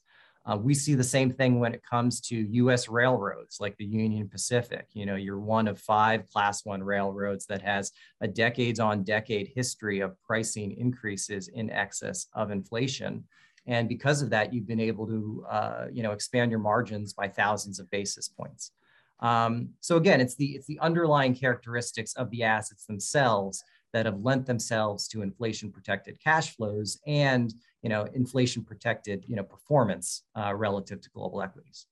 Uh, 0.49 0.57
we 0.57 0.73
see 0.73 0.95
the 0.95 1.03
same 1.03 1.29
thing 1.29 1.59
when 1.59 1.73
it 1.75 1.83
comes 1.83 2.19
to 2.19 2.35
U.S. 2.35 2.89
railroads, 2.89 3.57
like 3.59 3.77
the 3.77 3.85
Union 3.85 4.27
Pacific. 4.27 4.87
You 4.93 5.05
know, 5.05 5.15
you're 5.15 5.39
one 5.39 5.67
of 5.67 5.79
five 5.79 6.27
Class 6.29 6.65
One 6.65 6.81
railroads 6.81 7.45
that 7.47 7.61
has 7.61 7.91
a 8.21 8.27
decades-on-decade 8.27 9.51
history 9.53 9.99
of 9.99 10.19
pricing 10.23 10.71
increases 10.71 11.49
in 11.49 11.69
excess 11.69 12.27
of 12.33 12.49
inflation, 12.49 13.25
and 13.67 13.87
because 13.87 14.23
of 14.23 14.31
that, 14.31 14.51
you've 14.51 14.65
been 14.65 14.79
able 14.79 15.05
to, 15.05 15.45
uh, 15.47 15.85
you 15.91 16.01
know, 16.01 16.13
expand 16.13 16.49
your 16.49 16.59
margins 16.59 17.13
by 17.13 17.27
thousands 17.27 17.79
of 17.79 17.89
basis 17.91 18.27
points. 18.27 18.71
Um, 19.19 19.69
so 19.81 19.97
again, 19.97 20.19
it's 20.19 20.35
the 20.35 20.55
it's 20.55 20.65
the 20.65 20.79
underlying 20.79 21.35
characteristics 21.35 22.15
of 22.15 22.31
the 22.31 22.43
assets 22.43 22.85
themselves 22.85 23.63
that 23.93 24.07
have 24.07 24.21
lent 24.21 24.47
themselves 24.47 25.07
to 25.09 25.21
inflation 25.21 25.71
protected 25.71 26.19
cash 26.23 26.55
flows 26.55 26.99
and 27.05 27.53
you 27.81 27.89
know 27.89 28.07
inflation 28.13 28.63
protected 28.63 29.25
you 29.27 29.35
know 29.35 29.43
performance 29.43 30.23
uh, 30.35 30.53
relative 30.55 31.01
to 31.01 31.09
global 31.11 31.41
equities. 31.41 31.85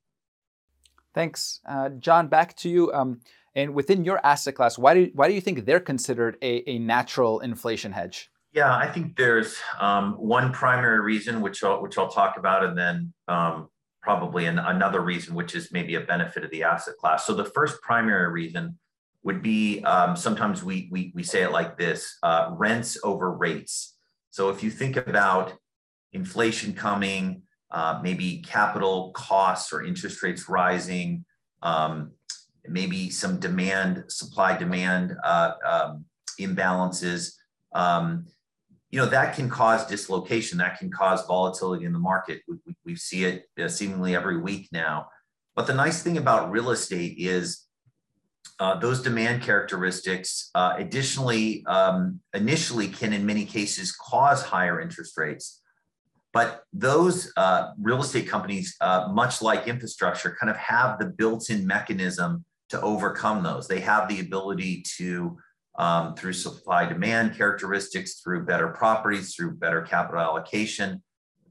Thanks. 1.13 1.61
Uh, 1.67 1.89
john 1.89 2.27
back 2.27 2.55
to 2.57 2.69
you. 2.69 2.91
Um, 2.93 3.21
and 3.55 3.73
within 3.73 4.03
your 4.03 4.19
asset 4.23 4.55
class 4.55 4.77
why 4.77 4.93
do, 4.93 5.11
why 5.13 5.27
do 5.27 5.33
you 5.33 5.41
think 5.41 5.65
they're 5.65 5.79
considered 5.79 6.37
a, 6.41 6.69
a 6.69 6.79
natural 6.79 7.39
inflation 7.39 7.91
hedge? 7.91 8.29
Yeah 8.53 8.75
i 8.75 8.87
think 8.87 9.15
there's 9.17 9.57
um, 9.79 10.13
one 10.13 10.51
primary 10.51 11.01
reason 11.01 11.41
which 11.41 11.63
I'll, 11.63 11.81
which 11.81 11.97
I'll 11.97 12.09
talk 12.09 12.37
about 12.37 12.63
and 12.63 12.77
then 12.77 13.13
um, 13.27 13.69
probably 14.07 14.45
an, 14.45 14.57
another 14.57 15.01
reason 15.01 15.35
which 15.35 15.53
is 15.53 15.69
maybe 15.73 15.95
a 15.95 15.99
benefit 15.99 16.45
of 16.45 16.49
the 16.51 16.63
asset 16.63 16.95
class. 16.95 17.25
So 17.25 17.33
the 17.33 17.43
first 17.43 17.81
primary 17.81 18.31
reason 18.31 18.77
would 19.23 19.41
be 19.41 19.83
um, 19.83 20.15
sometimes 20.15 20.63
we, 20.63 20.87
we, 20.89 21.11
we 21.13 21.23
say 21.23 21.43
it 21.43 21.51
like 21.51 21.77
this 21.77 22.17
uh, 22.23 22.51
rents 22.53 22.97
over 23.03 23.33
rates. 23.33 23.97
So 24.29 24.49
if 24.49 24.63
you 24.63 24.71
think 24.71 24.95
about 24.95 25.55
inflation 26.13 26.73
coming, 26.73 27.41
uh, 27.71 27.99
maybe 28.01 28.39
capital 28.39 29.11
costs 29.11 29.73
or 29.73 29.83
interest 29.83 30.23
rates 30.23 30.47
rising, 30.47 31.25
um, 31.63 32.11
maybe 32.67 33.09
some 33.09 33.39
demand, 33.39 34.03
supply 34.07 34.57
demand 34.57 35.15
uh, 35.23 35.51
um, 35.65 36.05
imbalances, 36.39 37.33
um, 37.73 38.25
you 38.89 38.99
know, 38.99 39.05
that 39.05 39.35
can 39.35 39.49
cause 39.49 39.85
dislocation, 39.85 40.57
that 40.59 40.79
can 40.79 40.89
cause 40.89 41.25
volatility 41.25 41.85
in 41.85 41.91
the 41.91 41.99
market. 41.99 42.41
We, 42.47 42.55
we, 42.65 42.75
we 42.85 42.95
see 42.95 43.25
it 43.25 43.45
uh, 43.59 43.67
seemingly 43.67 44.15
every 44.15 44.39
week 44.39 44.69
now. 44.71 45.07
But 45.55 45.67
the 45.67 45.73
nice 45.73 46.01
thing 46.03 46.17
about 46.17 46.51
real 46.51 46.69
estate 46.69 47.15
is 47.17 47.65
uh, 48.59 48.79
those 48.79 49.01
demand 49.01 49.43
characteristics 49.43 50.49
uh, 50.55 50.75
additionally 50.77 51.65
um, 51.67 52.21
initially 52.33 52.87
can 52.87 53.11
in 53.11 53.25
many 53.25 53.45
cases 53.45 53.91
cause 53.91 54.41
higher 54.41 54.79
interest 54.79 55.17
rates 55.17 55.61
but 56.37 56.65
those 56.71 57.33
uh, 57.35 57.71
real 57.81 57.99
estate 57.99 58.27
companies 58.27 58.75
uh, 58.79 59.09
much 59.11 59.41
like 59.41 59.67
infrastructure 59.67 60.37
kind 60.39 60.51
of 60.51 60.57
have 60.57 60.99
the 60.99 61.07
built-in 61.07 61.65
mechanism 61.65 62.45
to 62.69 62.79
overcome 62.81 63.41
those. 63.41 63.67
They 63.67 63.79
have 63.79 64.07
the 64.07 64.19
ability 64.19 64.83
to, 64.97 65.35
um, 65.79 66.13
through 66.13 66.33
supply 66.33 66.85
demand 66.85 67.35
characteristics, 67.35 68.21
through 68.21 68.45
better 68.45 68.67
properties, 68.67 69.33
through 69.33 69.55
better 69.55 69.81
capital 69.81 70.21
allocation, 70.21 71.01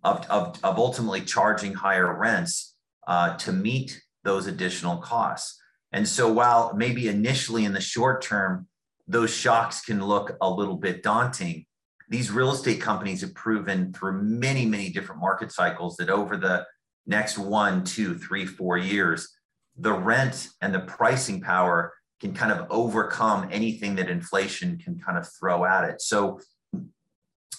of, 0.05 0.25
of, 0.31 0.57
of 0.63 0.79
ultimately 0.79 1.23
charging 1.23 1.75
higher 1.75 2.17
rents 2.17 2.77
uh, 3.09 3.37
to 3.39 3.51
meet 3.51 4.01
those 4.23 4.47
additional 4.47 4.99
costs. 4.99 5.61
And 5.91 6.07
so, 6.07 6.33
while 6.33 6.75
maybe 6.77 7.09
initially 7.09 7.65
in 7.65 7.73
the 7.73 7.81
short 7.81 8.23
term, 8.23 8.69
those 9.09 9.35
shocks 9.35 9.81
can 9.81 10.01
look 10.05 10.37
a 10.41 10.49
little 10.49 10.77
bit 10.77 11.03
daunting, 11.03 11.66
these 12.09 12.31
real 12.31 12.53
estate 12.53 12.81
companies 12.81 13.21
have 13.23 13.35
proven 13.35 13.93
through 13.93 14.23
many, 14.23 14.65
many 14.65 14.91
different 14.91 15.21
market 15.21 15.51
cycles 15.51 15.97
that 15.97 16.09
over 16.09 16.37
the 16.37 16.65
next 17.07 17.39
one, 17.39 17.85
two, 17.85 18.17
three, 18.17 18.47
four 18.47 18.79
years, 18.79 19.37
the 19.77 19.93
rent 19.93 20.49
and 20.61 20.75
the 20.75 20.81
pricing 20.81 21.41
power 21.41 21.93
can 22.21 22.33
kind 22.33 22.53
of 22.53 22.67
overcome 22.71 23.49
anything 23.51 23.97
that 23.97 24.09
inflation 24.09 24.79
can 24.79 24.99
kind 24.99 25.19
of 25.19 25.29
throw 25.39 25.65
at 25.65 25.85
it. 25.85 26.01
So, 26.01 26.41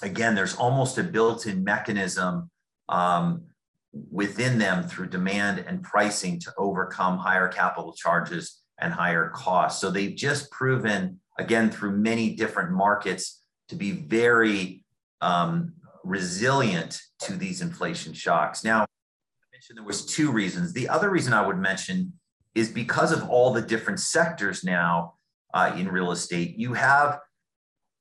again, 0.02 0.34
there's 0.34 0.56
almost 0.56 0.98
a 0.98 1.04
built 1.04 1.46
in 1.46 1.64
mechanism 1.64 2.50
um, 2.90 3.44
within 4.12 4.58
them 4.58 4.84
through 4.84 5.08
demand 5.08 5.60
and 5.60 5.84
pricing 5.84 6.40
to 6.40 6.54
overcome 6.58 7.18
higher 7.18 7.48
capital 7.48 7.94
charges 7.94 8.62
and 8.80 8.94
higher 8.94 9.30
costs. 9.30 9.80
So, 9.80 9.92
they've 9.92 10.16
just 10.16 10.50
proven, 10.52 11.20
again, 11.38 11.70
through 11.70 11.98
many 11.98 12.36
different 12.36 12.72
markets 12.72 13.44
to 13.70 13.76
be 13.76 13.92
very 13.92 14.84
um, 15.22 15.74
resilient 16.04 17.02
to 17.20 17.34
these 17.34 17.62
inflation 17.62 18.14
shocks. 18.14 18.64
Now, 18.64 18.82
I 18.82 18.86
mentioned 19.52 19.78
there 19.78 19.86
was 19.86 20.06
two 20.06 20.32
reasons. 20.32 20.74
The 20.74 20.90
other 20.90 21.10
reason 21.10 21.34
I 21.34 21.46
would 21.46 21.58
mention 21.58 22.14
is 22.56 22.70
because 22.70 23.12
of 23.12 23.30
all 23.30 23.54
the 23.54 23.62
different 23.62 24.00
sectors 24.00 24.64
now 24.64 25.14
uh, 25.54 25.74
in 25.78 25.88
real 25.90 26.12
estate, 26.12 26.58
you 26.58 26.74
have 26.74 27.20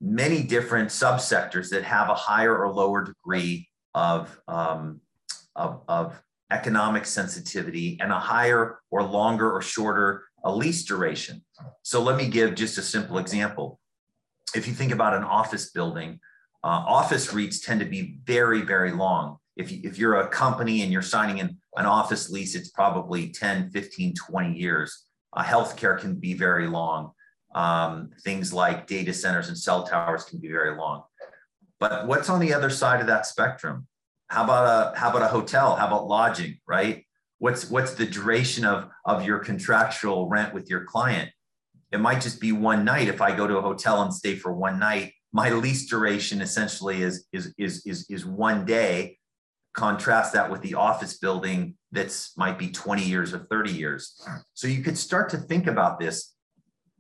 many 0.01 0.43
different 0.43 0.91
subsectors 0.91 1.71
that 1.71 1.85
have 1.85 2.09
a 2.11 2.15
higher 2.15 2.57
or 2.57 2.73
lower 2.73 3.05
degree 3.05 3.69
of, 3.95 4.39
um, 4.47 5.01
of, 5.55 5.83
of 5.89 6.23
economic 6.51 7.07
sensitivity 7.07 7.99
and 8.01 8.13
a 8.13 8.19
higher 8.19 8.79
or 8.91 9.03
longer 9.03 9.51
or 9.51 9.63
shorter 9.63 10.25
lease 10.45 10.85
duration. 10.85 11.43
So 11.83 12.03
let 12.03 12.17
me 12.17 12.29
give 12.29 12.55
just 12.55 12.79
a 12.79 12.83
simple 12.83 13.19
example. 13.19 13.81
If 14.57 14.67
you 14.67 14.75
think 14.75 14.93
about 14.93 15.15
an 15.15 15.25
office 15.25 15.71
building, 15.71 16.21
uh, 16.65 16.83
office 16.87 17.33
REITs 17.33 17.65
tend 17.65 17.81
to 17.81 17.87
be 17.87 18.19
very, 18.25 18.63
very 18.63 18.93
long 18.93 19.39
if, 19.57 19.73
you, 19.73 19.81
if 19.85 19.99
you're 19.99 20.21
a 20.21 20.29
company 20.29 20.83
and 20.83 20.93
you're 20.93 21.03
signing 21.03 21.41
an, 21.41 21.57
an 21.77 21.87
office 21.87 22.31
lease, 22.31 22.55
it's 22.55 22.71
probably 22.71 23.31
10, 23.31 23.71
15, 23.71 24.15
20 24.15 24.53
years. 24.55 25.05
Uh, 25.33 25.43
healthcare 25.43 25.99
can 25.99 26.15
be 26.15 26.35
very 26.35 26.69
long. 26.69 27.13
Um, 27.55 28.11
things 28.23 28.53
like 28.53 28.87
data 28.87 29.15
centers 29.15 29.49
and 29.49 29.57
cell 29.57 29.87
towers 29.87 30.25
can 30.25 30.39
be 30.41 30.49
very 30.49 30.77
long. 30.77 31.05
But 31.81 32.07
what's 32.07 32.29
on 32.29 32.41
the 32.41 32.53
other 32.53 32.71
side 32.71 33.01
of 33.01 33.07
that 33.07 33.27
spectrum? 33.27 33.87
How 34.29 34.45
about 34.45 34.95
a 34.95 34.99
how 34.99 35.11
about 35.11 35.23
a 35.23 35.29
hotel? 35.29 35.77
How 35.77 35.87
about 35.87 36.09
lodging? 36.09 36.59
Right? 36.67 37.07
What's 37.39 37.71
what's 37.71 37.95
the 37.95 38.07
duration 38.07 38.65
of 38.65 38.89
of 39.05 39.25
your 39.25 39.39
contractual 39.39 40.29
rent 40.29 40.53
with 40.53 40.69
your 40.69 40.85
client? 40.85 41.31
It 41.93 42.01
might 42.01 42.21
just 42.21 42.41
be 42.41 42.53
one 42.53 42.85
night. 42.85 43.09
If 43.09 43.21
I 43.21 43.35
go 43.35 43.47
to 43.47 43.59
a 43.59 43.63
hotel 43.63 44.03
and 44.03 44.13
stay 44.13 44.35
for 44.35 44.53
one 44.53 44.79
night, 44.79 45.13
my 45.33 45.51
lease 45.51 45.87
duration 45.87 46.41
essentially 46.41 47.03
is 47.03 47.27
is 47.33 47.55
is 47.59 47.85
is, 47.87 48.07
is 48.09 48.27
one 48.27 48.65
day 48.65 49.19
contrast 49.75 50.33
that 50.33 50.51
with 50.51 50.63
the 50.63 50.75
office 50.75 51.19
building 51.19 51.75
that's 51.93 52.37
might 52.37 52.59
be 52.59 52.71
20 52.71 53.05
years 53.05 53.35
or 53.35 53.41
30 53.51 53.71
years. 53.71 54.21
So 54.55 54.67
you 54.67 54.83
could 54.83 54.99
start 54.99 55.29
to 55.31 55.37
think 55.37 55.67
about 55.67 56.01
this. 56.01 56.35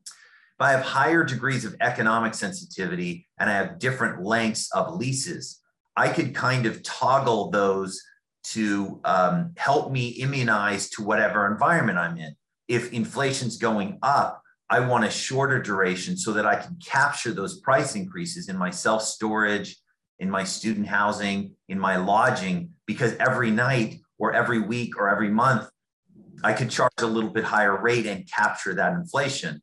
If 0.07 0.61
I 0.61 0.71
have 0.73 0.83
higher 0.83 1.25
degrees 1.25 1.65
of 1.65 1.75
economic 1.81 2.35
sensitivity 2.35 3.27
and 3.39 3.51
I 3.51 3.55
have 3.55 3.79
different 3.79 4.23
lengths 4.23 4.71
of 4.73 4.95
leases, 4.95 5.61
I 5.97 6.09
could 6.09 6.35
kind 6.35 6.67
of 6.67 6.83
toggle 6.83 7.51
those 7.51 8.01
to 8.53 9.01
um, 9.05 9.53
help 9.57 9.91
me 9.91 10.09
immunize 10.09 10.89
to 10.91 11.03
whatever 11.03 11.51
environment 11.51 11.99
I'm 11.99 12.17
in. 12.17 12.37
If 12.69 12.93
inflation's 12.93 13.57
going 13.57 13.99
up, 14.03 14.43
I 14.69 14.81
want 14.81 15.05
a 15.05 15.11
shorter 15.11 15.61
duration 15.61 16.17
so 16.17 16.33
that 16.33 16.47
I 16.47 16.57
can 16.57 16.77
capture 16.85 17.33
those 17.33 17.61
price 17.61 17.95
increases 17.95 18.49
in 18.49 18.57
my 18.57 18.71
self 18.71 19.03
storage, 19.03 19.77
in 20.19 20.31
my 20.31 20.45
student 20.45 20.87
housing, 20.87 21.55
in 21.69 21.79
my 21.79 21.97
lodging, 21.97 22.71
because 22.87 23.15
every 23.15 23.51
night 23.51 24.01
or 24.19 24.33
every 24.33 24.61
week 24.61 24.99
or 24.99 25.09
every 25.09 25.29
month, 25.29 25.69
I 26.43 26.53
could 26.53 26.71
charge 26.71 26.93
a 26.99 27.07
little 27.07 27.31
bit 27.31 27.45
higher 27.45 27.81
rate 27.81 28.07
and 28.07 28.29
capture 28.31 28.75
that 28.75 28.93
inflation. 28.93 29.63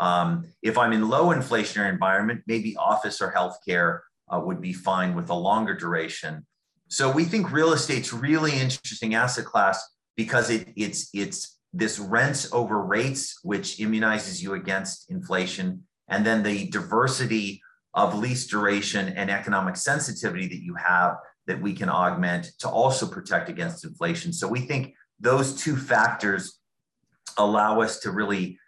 Um, 0.00 0.46
if 0.62 0.78
I'm 0.78 0.92
in 0.92 1.08
low 1.08 1.26
inflationary 1.26 1.90
environment, 1.90 2.42
maybe 2.46 2.76
office 2.76 3.20
or 3.20 3.32
healthcare 3.32 4.00
uh, 4.32 4.40
would 4.40 4.60
be 4.60 4.72
fine 4.72 5.14
with 5.14 5.28
a 5.30 5.34
longer 5.34 5.74
duration. 5.74 6.46
So 6.88 7.10
we 7.10 7.24
think 7.24 7.52
real 7.52 7.72
estate's 7.72 8.12
really 8.12 8.58
interesting 8.58 9.14
asset 9.14 9.44
class 9.44 9.82
because 10.16 10.50
it, 10.50 10.68
it's 10.74 11.10
it's 11.12 11.57
this 11.72 11.98
rents 11.98 12.52
over 12.52 12.82
rates, 12.82 13.40
which 13.42 13.78
immunizes 13.78 14.42
you 14.42 14.54
against 14.54 15.10
inflation, 15.10 15.84
and 16.08 16.24
then 16.24 16.42
the 16.42 16.68
diversity 16.68 17.60
of 17.94 18.18
lease 18.18 18.46
duration 18.46 19.08
and 19.10 19.30
economic 19.30 19.76
sensitivity 19.76 20.46
that 20.48 20.62
you 20.62 20.74
have 20.74 21.16
that 21.46 21.60
we 21.60 21.72
can 21.72 21.88
augment 21.88 22.50
to 22.58 22.68
also 22.68 23.06
protect 23.06 23.48
against 23.48 23.84
inflation. 23.84 24.32
So 24.32 24.46
we 24.46 24.60
think 24.60 24.94
those 25.18 25.54
two 25.54 25.76
factors 25.76 26.58
allow 27.36 27.80
us 27.80 28.00
to 28.00 28.10
really 28.10 28.58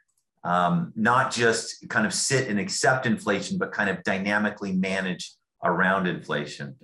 um, 0.42 0.92
not 0.96 1.30
just 1.30 1.88
kind 1.88 2.06
of 2.06 2.14
sit 2.14 2.48
and 2.48 2.58
accept 2.58 3.06
inflation, 3.06 3.58
but 3.58 3.72
kind 3.72 3.90
of 3.90 4.02
dynamically 4.02 4.72
manage 4.72 5.34
around 5.62 6.06
inflation. 6.06 6.76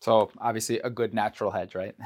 So 0.00 0.30
obviously 0.38 0.80
a 0.80 0.90
good 0.90 1.14
natural 1.14 1.50
hedge, 1.50 1.74
right? 1.74 1.94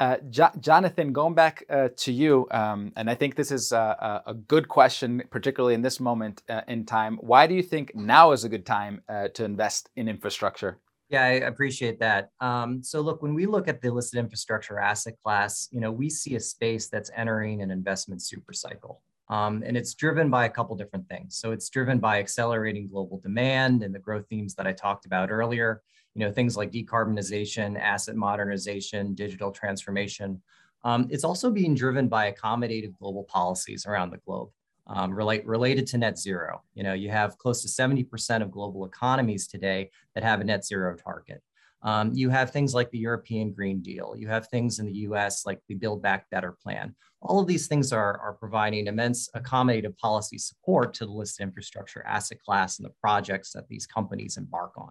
Uh, 0.00 0.16
jo- 0.30 0.50
Jonathan, 0.60 1.12
going 1.12 1.34
back 1.34 1.62
uh, 1.68 1.90
to 1.94 2.10
you, 2.10 2.48
um, 2.52 2.90
and 2.96 3.10
I 3.10 3.14
think 3.14 3.34
this 3.34 3.50
is 3.50 3.70
a, 3.70 4.22
a, 4.24 4.32
good 4.32 4.66
question, 4.66 5.22
particularly 5.30 5.74
in 5.74 5.82
this 5.82 6.00
moment 6.00 6.42
uh, 6.48 6.62
in 6.68 6.86
time. 6.86 7.18
Why 7.20 7.46
do 7.46 7.54
you 7.54 7.62
think 7.62 7.94
now 7.94 8.32
is 8.32 8.44
a 8.44 8.48
good 8.48 8.64
time 8.64 9.02
uh, 9.10 9.28
to 9.34 9.44
invest 9.44 9.90
in 9.96 10.08
infrastructure? 10.08 10.78
Yeah, 11.10 11.24
I 11.24 11.30
appreciate 11.32 12.00
that. 12.00 12.30
Um, 12.40 12.82
so, 12.82 13.02
look, 13.02 13.20
when 13.20 13.34
we 13.34 13.44
look 13.44 13.68
at 13.68 13.82
the 13.82 13.90
listed 13.90 14.20
infrastructure 14.20 14.78
asset 14.78 15.16
class, 15.22 15.68
you 15.70 15.80
know, 15.80 15.92
we 15.92 16.08
see 16.08 16.34
a 16.34 16.40
space 16.40 16.88
that's 16.88 17.10
entering 17.14 17.60
an 17.60 17.70
investment 17.70 18.22
supercycle. 18.22 19.00
Um, 19.28 19.62
and 19.66 19.76
it's 19.76 19.92
driven 19.92 20.30
by 20.30 20.46
a 20.46 20.50
couple 20.50 20.74
different 20.76 21.08
things. 21.08 21.36
So 21.36 21.52
it's 21.52 21.68
driven 21.68 21.98
by 21.98 22.18
accelerating 22.18 22.88
global 22.88 23.20
demand 23.20 23.82
and 23.82 23.94
the 23.94 24.00
growth 24.00 24.26
themes 24.28 24.54
that 24.56 24.66
I 24.66 24.72
talked 24.72 25.06
about 25.06 25.30
earlier 25.30 25.82
you 26.14 26.24
know, 26.24 26.32
things 26.32 26.56
like 26.56 26.72
decarbonization, 26.72 27.78
asset 27.78 28.16
modernization, 28.16 29.14
digital 29.14 29.50
transformation. 29.52 30.40
Um, 30.84 31.06
it's 31.10 31.24
also 31.24 31.50
being 31.50 31.74
driven 31.74 32.08
by 32.08 32.32
accommodative 32.32 32.96
global 32.98 33.24
policies 33.24 33.86
around 33.86 34.10
the 34.10 34.18
globe 34.18 34.50
um, 34.86 35.12
relate, 35.12 35.46
related 35.46 35.86
to 35.88 35.98
net 35.98 36.18
zero. 36.18 36.62
You 36.74 36.82
know, 36.82 36.94
you 36.94 37.10
have 37.10 37.38
close 37.38 37.62
to 37.62 37.68
70% 37.68 38.42
of 38.42 38.50
global 38.50 38.84
economies 38.84 39.46
today 39.46 39.90
that 40.14 40.24
have 40.24 40.40
a 40.40 40.44
net 40.44 40.64
zero 40.64 40.96
target. 40.96 41.42
Um, 41.82 42.12
you 42.12 42.28
have 42.28 42.50
things 42.50 42.74
like 42.74 42.90
the 42.90 42.98
European 42.98 43.52
Green 43.52 43.80
Deal. 43.80 44.14
You 44.16 44.28
have 44.28 44.48
things 44.48 44.80
in 44.80 44.86
the 44.86 44.98
US 45.08 45.46
like 45.46 45.60
the 45.68 45.74
Build 45.74 46.02
Back 46.02 46.28
Better 46.30 46.52
plan. 46.52 46.94
All 47.22 47.40
of 47.40 47.46
these 47.46 47.68
things 47.68 47.92
are, 47.92 48.18
are 48.18 48.34
providing 48.34 48.86
immense 48.86 49.30
accommodative 49.34 49.96
policy 49.96 50.38
support 50.38 50.92
to 50.94 51.06
the 51.06 51.12
listed 51.12 51.44
infrastructure 51.44 52.04
asset 52.06 52.38
class 52.42 52.78
and 52.78 52.86
the 52.86 52.94
projects 53.00 53.52
that 53.52 53.68
these 53.68 53.86
companies 53.86 54.36
embark 54.36 54.72
on. 54.76 54.90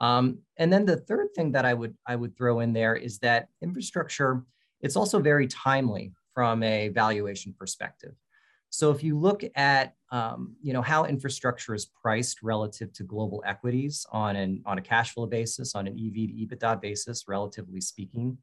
Um, 0.00 0.38
and 0.56 0.72
then 0.72 0.86
the 0.86 0.96
third 0.96 1.28
thing 1.34 1.52
that 1.52 1.64
I 1.64 1.74
would 1.74 1.96
I 2.06 2.16
would 2.16 2.36
throw 2.36 2.60
in 2.60 2.72
there 2.72 2.94
is 2.94 3.18
that 3.20 3.48
infrastructure 3.62 4.44
it's 4.80 4.96
also 4.96 5.18
very 5.18 5.46
timely 5.48 6.12
from 6.34 6.62
a 6.62 6.88
valuation 6.88 7.52
perspective. 7.58 8.14
So 8.70 8.90
if 8.90 9.02
you 9.02 9.18
look 9.18 9.42
at 9.54 9.94
um, 10.12 10.54
you 10.62 10.72
know 10.72 10.82
how 10.82 11.04
infrastructure 11.04 11.74
is 11.74 11.86
priced 11.86 12.42
relative 12.42 12.92
to 12.94 13.02
global 13.02 13.42
equities 13.46 14.06
on 14.12 14.36
an 14.36 14.62
on 14.66 14.78
a 14.78 14.82
cash 14.82 15.14
flow 15.14 15.26
basis, 15.26 15.74
on 15.74 15.86
an 15.86 15.94
EV 15.94 16.14
to 16.14 16.46
EBITDA 16.46 16.80
basis, 16.80 17.24
relatively 17.26 17.80
speaking, 17.80 18.38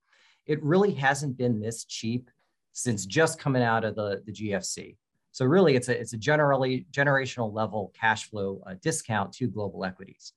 it 0.46 0.62
really 0.64 0.94
hasn't 0.94 1.38
been 1.38 1.60
this 1.60 1.86
cheap 1.86 2.30
since 2.74 3.06
just 3.06 3.40
coming 3.40 3.64
out 3.64 3.86
of 3.86 3.96
the, 3.96 4.22
the 4.26 4.32
GFC. 4.32 4.98
So 5.32 5.46
really, 5.46 5.76
it's 5.76 5.90
a 5.90 6.00
it's 6.00 6.14
a 6.14 6.18
generally 6.18 6.88
generational 6.92 7.54
level 7.54 7.94
cash 8.00 8.30
flow 8.30 8.62
uh, 8.66 8.76
discount 8.82 9.32
to 9.34 9.48
global 9.48 9.86
equities. 9.86 10.34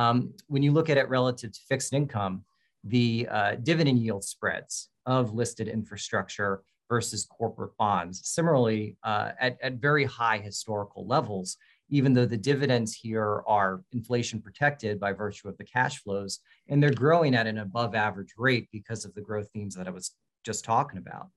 Um, 0.00 0.32
when 0.46 0.62
you 0.62 0.72
look 0.72 0.88
at 0.88 0.96
it 0.96 1.10
relative 1.10 1.52
to 1.52 1.60
fixed 1.68 1.92
income, 1.92 2.42
the 2.84 3.28
uh, 3.30 3.56
dividend 3.56 3.98
yield 3.98 4.24
spreads 4.24 4.88
of 5.04 5.34
listed 5.34 5.68
infrastructure 5.68 6.62
versus 6.88 7.26
corporate 7.26 7.76
bonds, 7.76 8.22
similarly 8.24 8.96
uh, 9.04 9.32
at, 9.38 9.58
at 9.62 9.74
very 9.74 10.04
high 10.04 10.38
historical 10.38 11.06
levels, 11.06 11.58
even 11.90 12.14
though 12.14 12.24
the 12.24 12.38
dividends 12.38 12.94
here 12.94 13.42
are 13.46 13.82
inflation 13.92 14.40
protected 14.40 14.98
by 14.98 15.12
virtue 15.12 15.48
of 15.48 15.58
the 15.58 15.64
cash 15.64 16.02
flows, 16.02 16.38
and 16.68 16.82
they're 16.82 16.90
growing 16.90 17.34
at 17.34 17.46
an 17.46 17.58
above 17.58 17.94
average 17.94 18.32
rate 18.38 18.68
because 18.72 19.04
of 19.04 19.14
the 19.14 19.20
growth 19.20 19.50
themes 19.52 19.74
that 19.74 19.86
I 19.86 19.90
was 19.90 20.12
just 20.46 20.64
talking 20.64 20.98
about. 20.98 21.28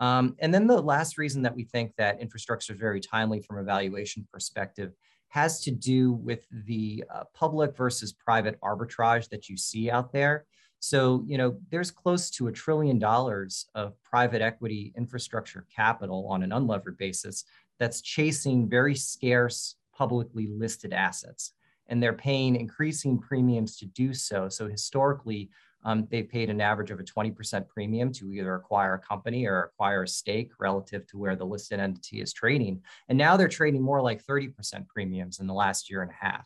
Um, 0.00 0.36
and 0.40 0.52
then 0.52 0.66
the 0.66 0.82
last 0.82 1.16
reason 1.16 1.40
that 1.44 1.56
we 1.56 1.64
think 1.64 1.92
that 1.96 2.20
infrastructure 2.20 2.74
is 2.74 2.78
very 2.78 3.00
timely 3.00 3.40
from 3.40 3.56
a 3.56 3.64
valuation 3.64 4.28
perspective 4.30 4.92
has 5.36 5.60
to 5.60 5.70
do 5.70 6.12
with 6.12 6.46
the 6.64 7.04
uh, 7.14 7.24
public 7.34 7.76
versus 7.76 8.10
private 8.10 8.58
arbitrage 8.62 9.28
that 9.28 9.50
you 9.50 9.56
see 9.58 9.90
out 9.90 10.10
there. 10.10 10.46
So, 10.78 11.22
you 11.26 11.36
know, 11.36 11.58
there's 11.70 11.90
close 11.90 12.30
to 12.30 12.46
a 12.46 12.52
trillion 12.52 12.98
dollars 12.98 13.66
of 13.74 14.02
private 14.02 14.40
equity 14.40 14.94
infrastructure 14.96 15.66
capital 15.74 16.26
on 16.30 16.42
an 16.42 16.52
unlevered 16.52 16.96
basis 16.96 17.44
that's 17.78 18.00
chasing 18.00 18.66
very 18.66 18.94
scarce 18.94 19.76
publicly 19.94 20.46
listed 20.46 20.94
assets. 20.94 21.52
And 21.88 22.02
they're 22.02 22.14
paying 22.14 22.56
increasing 22.56 23.18
premiums 23.18 23.76
to 23.76 23.84
do 23.84 24.14
so. 24.14 24.48
So, 24.48 24.66
historically, 24.68 25.50
um, 25.86 26.08
they 26.10 26.24
paid 26.24 26.50
an 26.50 26.60
average 26.60 26.90
of 26.90 26.98
a 26.98 27.04
20% 27.04 27.68
premium 27.68 28.12
to 28.12 28.32
either 28.32 28.56
acquire 28.56 28.94
a 28.94 28.98
company 28.98 29.46
or 29.46 29.62
acquire 29.62 30.02
a 30.02 30.08
stake 30.08 30.50
relative 30.58 31.06
to 31.06 31.16
where 31.16 31.36
the 31.36 31.46
listed 31.46 31.78
entity 31.78 32.20
is 32.20 32.32
trading. 32.32 32.82
And 33.08 33.16
now 33.16 33.36
they're 33.36 33.46
trading 33.46 33.82
more 33.82 34.02
like 34.02 34.26
30% 34.26 34.52
premiums 34.88 35.38
in 35.38 35.46
the 35.46 35.54
last 35.54 35.88
year 35.88 36.02
and 36.02 36.10
a 36.10 36.26
half. 36.26 36.44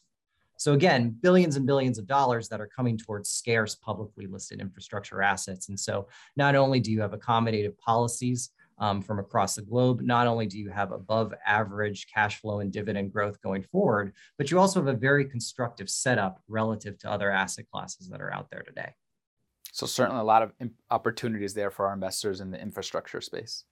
So 0.58 0.74
again, 0.74 1.16
billions 1.22 1.56
and 1.56 1.66
billions 1.66 1.96
of 1.96 2.06
dollars 2.06 2.50
that 2.50 2.60
are 2.60 2.66
coming 2.66 2.98
towards 2.98 3.30
scarce 3.30 3.74
publicly 3.74 4.26
listed 4.26 4.60
infrastructure 4.60 5.22
assets. 5.22 5.70
And 5.70 5.80
so 5.80 6.08
not 6.36 6.54
only 6.54 6.78
do 6.78 6.92
you 6.92 7.00
have 7.00 7.12
accommodative 7.12 7.78
policies 7.78 8.50
um, 8.76 9.00
from 9.00 9.18
across 9.20 9.54
the 9.54 9.62
globe, 9.62 10.02
not 10.02 10.26
only 10.26 10.44
do 10.44 10.58
you 10.58 10.68
have 10.68 10.92
above 10.92 11.32
average 11.46 12.08
cash 12.14 12.42
flow 12.42 12.60
and 12.60 12.70
dividend 12.70 13.10
growth 13.10 13.40
going 13.40 13.62
forward, 13.62 14.12
but 14.36 14.50
you 14.50 14.58
also 14.58 14.80
have 14.80 14.94
a 14.94 14.98
very 14.98 15.24
constructive 15.24 15.88
setup 15.88 16.42
relative 16.46 16.98
to 16.98 17.10
other 17.10 17.30
asset 17.30 17.64
classes 17.72 18.10
that 18.10 18.20
are 18.20 18.32
out 18.34 18.50
there 18.50 18.62
today. 18.62 18.92
So 19.80 19.86
certainly 19.86 20.20
a 20.20 20.24
lot 20.24 20.42
of 20.42 20.52
opportunities 20.90 21.54
there 21.54 21.70
for 21.70 21.86
our 21.86 21.94
investors 21.94 22.42
in 22.42 22.50
the 22.50 22.60
infrastructure 22.60 23.22
space. 23.22 23.64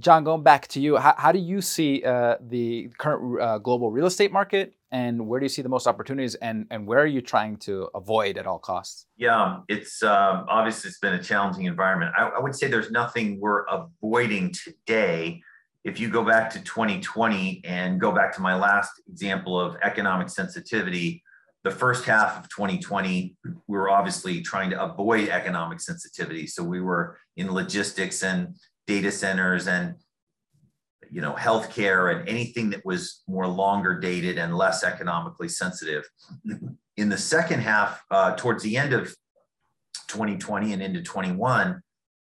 John, 0.00 0.24
going 0.24 0.42
back 0.42 0.66
to 0.68 0.80
you, 0.80 0.96
how, 0.96 1.14
how 1.16 1.30
do 1.30 1.38
you 1.38 1.62
see 1.62 2.02
uh, 2.02 2.34
the 2.40 2.90
current 2.98 3.40
uh, 3.40 3.58
global 3.58 3.92
real 3.92 4.06
estate 4.06 4.32
market, 4.32 4.74
and 4.90 5.28
where 5.28 5.38
do 5.38 5.44
you 5.44 5.48
see 5.48 5.62
the 5.62 5.68
most 5.68 5.86
opportunities, 5.86 6.34
and 6.34 6.66
and 6.72 6.84
where 6.84 6.98
are 6.98 7.06
you 7.06 7.20
trying 7.20 7.58
to 7.58 7.88
avoid 7.94 8.38
at 8.38 8.46
all 8.48 8.58
costs? 8.58 9.06
Yeah, 9.16 9.60
it's 9.68 10.02
um, 10.02 10.46
obviously 10.48 10.88
it's 10.88 10.98
been 10.98 11.14
a 11.14 11.22
challenging 11.22 11.66
environment. 11.66 12.12
I, 12.18 12.30
I 12.30 12.40
would 12.40 12.56
say 12.56 12.66
there's 12.66 12.90
nothing 12.90 13.38
we're 13.38 13.66
avoiding 13.66 14.52
today. 14.52 15.40
If 15.84 16.00
you 16.00 16.08
go 16.08 16.24
back 16.24 16.50
to 16.50 16.60
2020 16.60 17.62
and 17.64 18.00
go 18.00 18.10
back 18.10 18.34
to 18.34 18.42
my 18.42 18.56
last 18.56 19.00
example 19.08 19.60
of 19.60 19.76
economic 19.84 20.28
sensitivity, 20.28 21.22
the 21.66 21.72
first 21.72 22.04
half 22.04 22.38
of 22.38 22.48
2020, 22.48 23.34
we 23.44 23.76
were 23.76 23.90
obviously 23.90 24.40
trying 24.40 24.70
to 24.70 24.80
avoid 24.80 25.30
economic 25.30 25.80
sensitivity. 25.80 26.46
So 26.46 26.62
we 26.62 26.80
were 26.80 27.18
in 27.36 27.52
logistics 27.52 28.22
and 28.22 28.54
data 28.86 29.10
centers 29.10 29.66
and 29.66 29.96
you 31.10 31.20
know 31.20 31.32
healthcare 31.32 32.14
and 32.14 32.28
anything 32.28 32.70
that 32.70 32.86
was 32.86 33.24
more 33.26 33.48
longer 33.48 33.98
dated 33.98 34.38
and 34.38 34.56
less 34.56 34.84
economically 34.84 35.48
sensitive. 35.48 36.04
In 36.96 37.08
the 37.08 37.18
second 37.18 37.60
half, 37.60 38.00
uh, 38.12 38.36
towards 38.36 38.62
the 38.62 38.76
end 38.76 38.92
of 38.92 39.12
2020 40.06 40.72
and 40.72 40.80
into 40.80 41.02
21, 41.02 41.82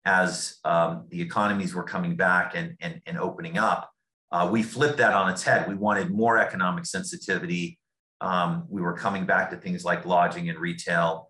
as 0.05 0.57
um, 0.65 1.05
the 1.09 1.21
economies 1.21 1.75
were 1.75 1.83
coming 1.83 2.15
back 2.15 2.53
and, 2.55 2.75
and, 2.81 2.99
and 3.05 3.19
opening 3.19 3.59
up, 3.59 3.91
uh, 4.31 4.49
we 4.51 4.63
flipped 4.63 4.97
that 4.97 5.13
on 5.13 5.31
its 5.31 5.43
head. 5.43 5.69
We 5.69 5.75
wanted 5.75 6.09
more 6.09 6.39
economic 6.39 6.87
sensitivity 6.87 7.78
um, 8.21 8.65
we 8.69 8.81
were 8.81 8.93
coming 8.93 9.25
back 9.25 9.49
to 9.51 9.57
things 9.57 9.85
like 9.85 10.05
lodging 10.05 10.49
and 10.49 10.59
retail. 10.59 11.27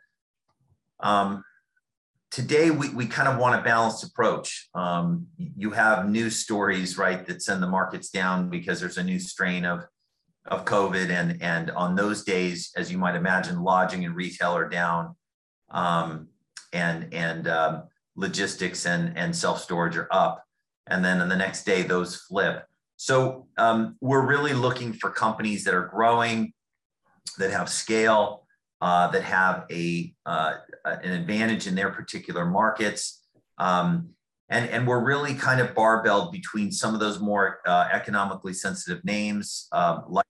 Um, 0.99 1.43
today, 2.31 2.71
we, 2.71 2.89
we 2.89 3.05
kind 3.05 3.27
of 3.27 3.37
want 3.37 3.59
a 3.59 3.63
balanced 3.63 4.03
approach. 4.03 4.69
Um, 4.73 5.27
you 5.37 5.71
have 5.71 6.09
news 6.09 6.37
stories, 6.37 6.97
right, 6.97 7.25
that 7.25 7.41
send 7.41 7.61
the 7.61 7.67
markets 7.67 8.09
down 8.09 8.49
because 8.49 8.79
there's 8.79 8.97
a 8.97 9.03
new 9.03 9.19
strain 9.19 9.65
of, 9.65 9.85
of 10.45 10.65
COVID. 10.65 11.09
And, 11.09 11.41
and 11.41 11.71
on 11.71 11.95
those 11.95 12.23
days, 12.23 12.71
as 12.75 12.91
you 12.91 12.97
might 12.97 13.15
imagine, 13.15 13.63
lodging 13.63 14.05
and 14.05 14.15
retail 14.15 14.55
are 14.55 14.69
down. 14.69 15.15
Um, 15.71 16.29
and 16.73 17.13
and 17.13 17.47
um, 17.47 17.83
logistics 18.15 18.85
and, 18.85 19.17
and 19.17 19.35
self 19.35 19.61
storage 19.61 19.97
are 19.97 20.07
up. 20.11 20.43
And 20.87 21.03
then 21.03 21.21
on 21.21 21.29
the 21.29 21.35
next 21.35 21.63
day, 21.63 21.83
those 21.83 22.15
flip. 22.15 22.65
So 22.97 23.47
um, 23.57 23.95
we're 24.01 24.25
really 24.25 24.53
looking 24.53 24.93
for 24.93 25.09
companies 25.09 25.63
that 25.63 25.73
are 25.73 25.87
growing, 25.87 26.53
that 27.37 27.51
have 27.51 27.69
scale, 27.69 28.45
uh, 28.81 29.07
that 29.11 29.23
have 29.23 29.65
a 29.71 30.13
uh, 30.25 30.55
an 30.85 31.11
advantage 31.11 31.67
in 31.67 31.75
their 31.75 31.89
particular 31.91 32.45
markets. 32.45 33.23
Um, 33.57 34.09
and, 34.49 34.69
and 34.69 34.87
we're 34.87 35.03
really 35.03 35.35
kind 35.35 35.61
of 35.61 35.75
barbelled 35.75 36.31
between 36.31 36.71
some 36.71 36.93
of 36.93 36.99
those 36.99 37.19
more 37.19 37.59
uh, 37.65 37.87
economically 37.91 38.53
sensitive 38.53 39.03
names, 39.05 39.67
um, 39.71 40.05
like, 40.07 40.25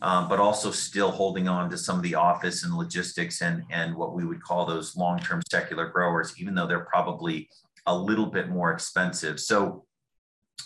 um, 0.00 0.28
but 0.28 0.38
also 0.38 0.70
still 0.70 1.10
holding 1.10 1.48
on 1.48 1.70
to 1.70 1.78
some 1.78 1.96
of 1.96 2.02
the 2.02 2.14
office 2.14 2.62
and 2.62 2.74
logistics 2.74 3.42
and, 3.42 3.64
and 3.70 3.96
what 3.96 4.14
we 4.14 4.24
would 4.24 4.42
call 4.42 4.64
those 4.64 4.94
long-term 4.96 5.40
secular 5.50 5.88
growers, 5.88 6.34
even 6.38 6.54
though 6.54 6.66
they're 6.66 6.84
probably 6.84 7.48
a 7.86 7.96
little 7.96 8.26
bit 8.26 8.48
more 8.48 8.70
expensive. 8.72 9.40
So 9.40 9.86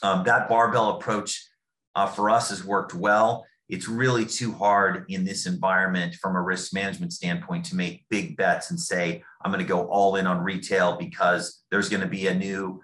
um, 0.03 0.25
that 0.25 0.49
barbell 0.49 0.97
approach 0.97 1.49
uh, 1.95 2.07
for 2.07 2.29
us 2.29 2.51
has 2.51 2.65
worked 2.65 2.95
well 2.95 3.47
it's 3.69 3.89
really 3.89 4.25
too 4.25 4.53
hard 4.53 5.05
in 5.09 5.25
this 5.25 5.47
environment 5.47 6.15
from 6.15 6.37
a 6.37 6.41
risk 6.41 6.73
management 6.73 7.13
standpoint 7.13 7.67
to 7.67 7.77
make 7.77 8.09
big 8.09 8.37
bets 8.37 8.71
and 8.71 8.81
say, 8.81 9.23
I'm 9.45 9.53
going 9.53 9.65
to 9.65 9.69
go 9.69 9.87
all 9.89 10.17
in 10.17 10.27
on 10.27 10.43
retail 10.43 10.97
because 10.97 11.63
there's 11.71 11.91
going 11.91 12.01
to 12.01 12.09
be 12.09 12.29
a 12.29 12.35
new 12.35 12.83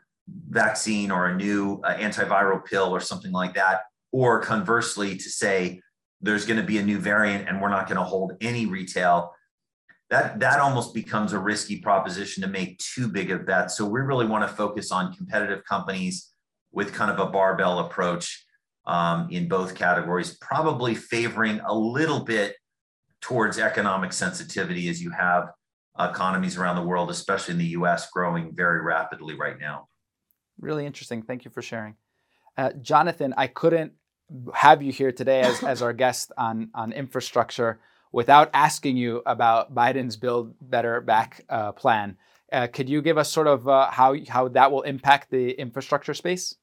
vaccine 0.50 1.10
or 1.10 1.26
a 1.26 1.36
new 1.36 1.80
uh, 1.84 1.96
antiviral 1.96 2.64
pill 2.64 2.94
or 2.94 3.00
something 3.00 3.32
like 3.32 3.54
that. 3.54 3.82
Or 4.12 4.40
conversely, 4.40 5.16
to 5.16 5.30
say 5.30 5.80
there's 6.20 6.44
going 6.44 6.60
to 6.60 6.66
be 6.66 6.78
a 6.78 6.82
new 6.82 6.98
variant 6.98 7.48
and 7.48 7.60
we're 7.60 7.70
not 7.70 7.86
going 7.86 7.98
to 7.98 8.04
hold 8.04 8.34
any 8.42 8.66
retail. 8.66 9.32
That, 10.10 10.38
that 10.40 10.60
almost 10.60 10.94
becomes 10.94 11.32
a 11.32 11.38
risky 11.38 11.80
proposition 11.80 12.42
to 12.42 12.48
make 12.48 12.78
too 12.78 13.08
big 13.08 13.30
of 13.30 13.46
bets. 13.46 13.76
So 13.76 13.86
we 13.86 14.00
really 14.00 14.26
want 14.26 14.46
to 14.46 14.54
focus 14.54 14.92
on 14.92 15.14
competitive 15.14 15.64
companies 15.64 16.30
with 16.72 16.92
kind 16.92 17.10
of 17.10 17.18
a 17.26 17.30
barbell 17.30 17.78
approach 17.78 18.43
um, 18.86 19.28
in 19.30 19.48
both 19.48 19.74
categories, 19.74 20.36
probably 20.40 20.94
favoring 20.94 21.60
a 21.60 21.74
little 21.74 22.24
bit 22.24 22.56
towards 23.20 23.58
economic 23.58 24.12
sensitivity 24.12 24.88
as 24.88 25.02
you 25.02 25.10
have 25.10 25.50
economies 25.98 26.58
around 26.58 26.76
the 26.76 26.82
world, 26.82 27.10
especially 27.10 27.52
in 27.52 27.58
the 27.58 27.68
US, 27.78 28.10
growing 28.10 28.54
very 28.54 28.82
rapidly 28.82 29.34
right 29.34 29.58
now. 29.58 29.88
Really 30.60 30.86
interesting. 30.86 31.22
Thank 31.22 31.44
you 31.44 31.50
for 31.50 31.62
sharing. 31.62 31.94
Uh, 32.56 32.72
Jonathan, 32.80 33.34
I 33.36 33.46
couldn't 33.46 33.92
have 34.52 34.82
you 34.82 34.92
here 34.92 35.12
today 35.12 35.40
as, 35.40 35.62
as 35.62 35.82
our 35.82 35.92
guest 35.92 36.32
on, 36.36 36.70
on 36.74 36.92
infrastructure 36.92 37.80
without 38.12 38.50
asking 38.54 38.96
you 38.96 39.22
about 39.26 39.74
Biden's 39.74 40.16
Build 40.16 40.54
Better 40.60 41.00
Back 41.00 41.44
uh, 41.48 41.72
plan. 41.72 42.16
Uh, 42.52 42.68
could 42.68 42.88
you 42.88 43.02
give 43.02 43.18
us 43.18 43.32
sort 43.32 43.46
of 43.46 43.66
uh, 43.66 43.90
how, 43.90 44.14
how 44.28 44.48
that 44.48 44.70
will 44.70 44.82
impact 44.82 45.30
the 45.30 45.50
infrastructure 45.50 46.14
space? 46.14 46.54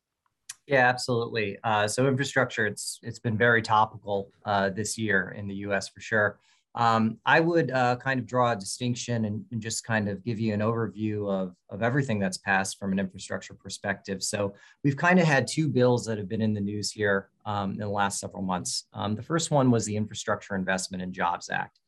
Yeah, 0.71 0.87
absolutely. 0.87 1.57
Uh, 1.65 1.85
so 1.85 2.07
infrastructure, 2.07 2.65
it's 2.65 2.97
it's 3.03 3.19
been 3.19 3.37
very 3.37 3.61
topical 3.61 4.31
uh, 4.45 4.69
this 4.69 4.97
year 4.97 5.35
in 5.37 5.45
the 5.49 5.55
U.S. 5.67 5.89
for 5.89 5.99
sure. 5.99 6.39
Um, 6.75 7.17
I 7.25 7.41
would 7.41 7.71
uh, 7.71 7.97
kind 7.97 8.21
of 8.21 8.25
draw 8.25 8.53
a 8.53 8.55
distinction 8.55 9.25
and, 9.25 9.43
and, 9.51 9.61
just 9.61 9.83
kind 9.83 10.07
of 10.07 10.23
give 10.23 10.39
you 10.39 10.53
an 10.53 10.61
overview 10.61 11.29
of, 11.29 11.53
of 11.69 11.83
everything 11.83 12.17
that's 12.17 12.37
passed 12.37 12.79
from 12.79 12.93
an 12.93 12.99
infrastructure 12.99 13.53
perspective. 13.53 14.23
So 14.23 14.53
we've 14.81 14.95
kind 14.95 15.19
of 15.19 15.25
had 15.25 15.47
two 15.47 15.67
bills 15.67 16.05
that 16.05 16.17
have 16.17 16.29
been 16.29 16.41
in 16.41 16.53
the 16.53 16.61
news 16.61 16.89
here 16.89 17.27
um, 17.45 17.71
in 17.71 17.79
the 17.79 17.89
last 17.89 18.21
several 18.21 18.41
months. 18.41 18.85
Um, 18.93 19.15
the 19.15 19.21
first 19.21 19.51
one 19.51 19.69
was 19.69 19.85
the 19.85 19.97
Infrastructure 19.97 20.55
Investment 20.55 21.03
and 21.03 21.11
Jobs 21.11 21.49
Act. 21.49 21.81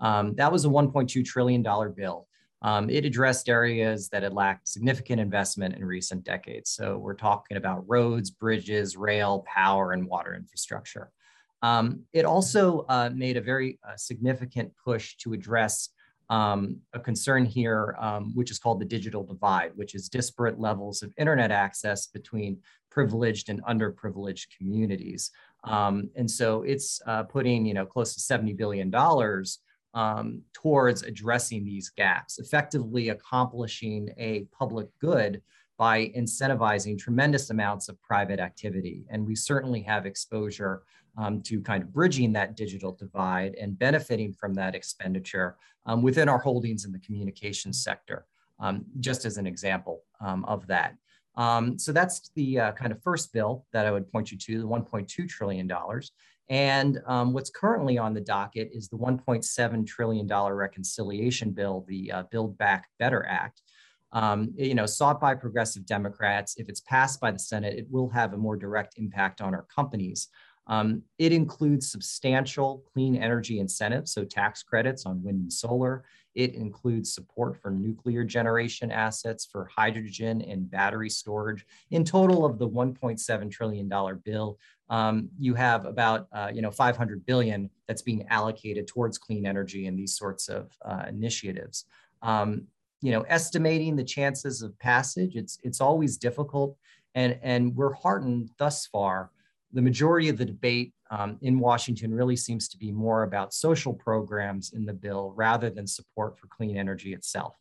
Um, 0.00 0.34
that 0.36 0.50
was 0.50 0.64
a 0.64 0.68
$1.2 0.68 1.22
trillion 1.22 1.62
bill. 1.62 2.26
Um, 2.62 2.90
it 2.90 3.04
addressed 3.04 3.48
areas 3.48 4.08
that 4.10 4.22
had 4.22 4.34
lacked 4.34 4.68
significant 4.68 5.20
investment 5.20 5.76
in 5.76 5.84
recent 5.84 6.24
decades. 6.24 6.70
So 6.70 6.98
we're 6.98 7.14
talking 7.14 7.56
about 7.56 7.84
roads, 7.88 8.30
bridges, 8.30 8.96
rail, 8.96 9.44
power, 9.46 9.92
and 9.92 10.06
water 10.06 10.34
infrastructure. 10.34 11.10
Um, 11.62 12.02
it 12.12 12.24
also 12.24 12.84
uh, 12.88 13.10
made 13.14 13.36
a 13.36 13.40
very 13.40 13.78
uh, 13.86 13.96
significant 13.96 14.72
push 14.82 15.16
to 15.18 15.32
address 15.32 15.90
um, 16.30 16.78
a 16.92 17.00
concern 17.00 17.44
here, 17.44 17.96
um, 17.98 18.32
which 18.34 18.50
is 18.50 18.58
called 18.58 18.80
the 18.80 18.84
digital 18.84 19.24
divide, 19.24 19.72
which 19.74 19.94
is 19.94 20.08
disparate 20.08 20.60
levels 20.60 21.02
of 21.02 21.12
internet 21.18 21.50
access 21.50 22.06
between 22.06 22.58
privileged 22.90 23.48
and 23.48 23.62
underprivileged 23.64 24.46
communities. 24.56 25.32
Um, 25.64 26.08
and 26.16 26.30
so 26.30 26.62
it's 26.62 27.00
uh, 27.06 27.24
putting, 27.24 27.66
you 27.66 27.74
know, 27.74 27.84
close 27.84 28.14
to 28.14 28.20
$70 28.20 28.56
billion 28.56 28.90
um, 29.94 30.42
towards 30.52 31.02
addressing 31.02 31.64
these 31.64 31.90
gaps, 31.90 32.38
effectively 32.38 33.08
accomplishing 33.08 34.10
a 34.16 34.44
public 34.56 34.88
good 35.00 35.42
by 35.76 36.12
incentivizing 36.16 36.98
tremendous 36.98 37.50
amounts 37.50 37.88
of 37.88 38.00
private 38.02 38.38
activity. 38.38 39.04
And 39.10 39.26
we 39.26 39.34
certainly 39.34 39.80
have 39.82 40.06
exposure 40.06 40.82
um, 41.16 41.42
to 41.42 41.60
kind 41.60 41.82
of 41.82 41.92
bridging 41.92 42.32
that 42.34 42.56
digital 42.56 42.92
divide 42.92 43.54
and 43.54 43.78
benefiting 43.78 44.32
from 44.32 44.54
that 44.54 44.74
expenditure 44.74 45.56
um, 45.86 46.02
within 46.02 46.28
our 46.28 46.38
holdings 46.38 46.84
in 46.84 46.92
the 46.92 46.98
communications 47.00 47.82
sector. 47.82 48.26
um, 48.60 48.84
just 49.00 49.24
as 49.24 49.38
an 49.38 49.46
example 49.46 50.02
um, 50.20 50.44
of 50.44 50.66
that. 50.68 50.94
Um, 51.36 51.78
so 51.78 51.92
that's 51.92 52.30
the 52.34 52.60
uh, 52.60 52.72
kind 52.72 52.92
of 52.92 53.02
first 53.02 53.32
bill 53.32 53.64
that 53.72 53.86
I 53.86 53.90
would 53.90 54.10
point 54.10 54.30
you 54.30 54.38
to, 54.38 54.60
the 54.60 54.68
$1.2 54.68 55.28
trillion. 55.28 55.70
And 56.50 57.00
um, 57.06 57.32
what's 57.32 57.48
currently 57.48 57.96
on 57.96 58.12
the 58.12 58.20
docket 58.20 58.70
is 58.74 58.88
the 58.88 58.96
$1.7 58.96 59.86
trillion 59.86 60.26
reconciliation 60.28 61.52
bill, 61.52 61.84
the 61.88 62.10
uh, 62.10 62.22
Build 62.32 62.58
Back 62.58 62.88
Better 62.98 63.24
Act. 63.26 63.62
Um, 64.12 64.52
you 64.56 64.74
know, 64.74 64.86
sought 64.86 65.20
by 65.20 65.36
progressive 65.36 65.86
Democrats. 65.86 66.56
If 66.56 66.68
it's 66.68 66.80
passed 66.80 67.20
by 67.20 67.30
the 67.30 67.38
Senate, 67.38 67.78
it 67.78 67.86
will 67.88 68.10
have 68.10 68.32
a 68.32 68.36
more 68.36 68.56
direct 68.56 68.98
impact 68.98 69.40
on 69.40 69.54
our 69.54 69.66
companies. 69.72 70.26
Um, 70.66 71.02
it 71.18 71.32
includes 71.32 71.90
substantial 71.90 72.84
clean 72.92 73.14
energy 73.16 73.60
incentives, 73.60 74.12
so 74.12 74.24
tax 74.24 74.64
credits 74.64 75.06
on 75.06 75.22
wind 75.22 75.40
and 75.42 75.52
solar. 75.52 76.04
It 76.34 76.54
includes 76.54 77.12
support 77.12 77.60
for 77.60 77.70
nuclear 77.70 78.24
generation 78.24 78.90
assets, 78.92 79.44
for 79.44 79.68
hydrogen 79.76 80.42
and 80.42 80.70
battery 80.70 81.10
storage. 81.10 81.66
In 81.90 82.04
total 82.04 82.44
of 82.44 82.58
the 82.58 82.68
$1.7 82.68 83.50
trillion 83.50 83.90
bill, 84.24 84.58
um, 84.90 85.28
you 85.38 85.54
have 85.54 85.86
about 85.86 86.26
uh, 86.32 86.50
you 86.52 86.60
know 86.60 86.70
500 86.70 87.24
billion 87.24 87.70
that's 87.86 88.02
being 88.02 88.26
allocated 88.28 88.86
towards 88.86 89.16
clean 89.16 89.46
energy 89.46 89.86
and 89.86 89.98
these 89.98 90.16
sorts 90.16 90.48
of 90.48 90.70
uh, 90.84 91.04
initiatives. 91.08 91.86
Um, 92.22 92.66
you 93.00 93.12
know, 93.12 93.22
estimating 93.22 93.96
the 93.96 94.04
chances 94.04 94.60
of 94.60 94.78
passage, 94.78 95.36
it's 95.36 95.58
it's 95.62 95.80
always 95.80 96.18
difficult, 96.18 96.76
and 97.14 97.38
and 97.42 97.74
we're 97.74 97.94
heartened 97.94 98.50
thus 98.58 98.86
far. 98.86 99.30
The 99.72 99.80
majority 99.80 100.28
of 100.28 100.36
the 100.36 100.44
debate 100.44 100.92
um, 101.12 101.38
in 101.40 101.60
Washington 101.60 102.12
really 102.12 102.36
seems 102.36 102.68
to 102.68 102.76
be 102.76 102.90
more 102.90 103.22
about 103.22 103.54
social 103.54 103.94
programs 103.94 104.72
in 104.72 104.84
the 104.84 104.92
bill 104.92 105.32
rather 105.36 105.70
than 105.70 105.86
support 105.86 106.36
for 106.36 106.48
clean 106.48 106.76
energy 106.76 107.14
itself. 107.14 107.54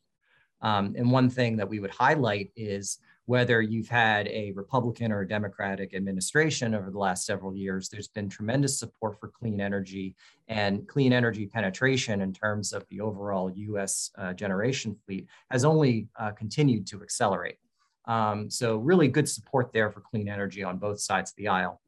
Um, 0.61 0.95
and 0.97 1.11
one 1.11 1.29
thing 1.29 1.55
that 1.57 1.69
we 1.69 1.79
would 1.79 1.91
highlight 1.91 2.51
is 2.55 2.97
whether 3.29 3.61
you've 3.61 3.87
had 3.87 4.27
a 4.29 4.51
Republican 4.53 5.11
or 5.11 5.21
a 5.21 5.27
Democratic 5.27 5.93
administration 5.93 6.73
over 6.73 6.89
the 6.89 6.97
last 6.97 7.27
several 7.27 7.55
years, 7.55 7.87
there's 7.87 8.07
been 8.07 8.27
tremendous 8.27 8.79
support 8.79 9.19
for 9.19 9.27
clean 9.27 9.61
energy 9.61 10.15
and 10.47 10.87
clean 10.87 11.13
energy 11.13 11.45
penetration 11.45 12.21
in 12.21 12.33
terms 12.33 12.73
of 12.73 12.83
the 12.89 12.99
overall 12.99 13.51
US 13.51 14.09
uh, 14.17 14.33
generation 14.33 14.97
fleet 15.05 15.27
has 15.51 15.63
only 15.63 16.07
uh, 16.19 16.31
continued 16.31 16.87
to 16.87 17.03
accelerate. 17.03 17.59
Um, 18.05 18.49
so 18.49 18.77
really 18.77 19.07
good 19.07 19.29
support 19.29 19.71
there 19.73 19.91
for 19.91 20.01
clean 20.01 20.27
energy 20.27 20.63
on 20.63 20.79
both 20.79 20.99
sides 20.99 21.29
of 21.29 21.35
the 21.35 21.49
aisle. 21.49 21.79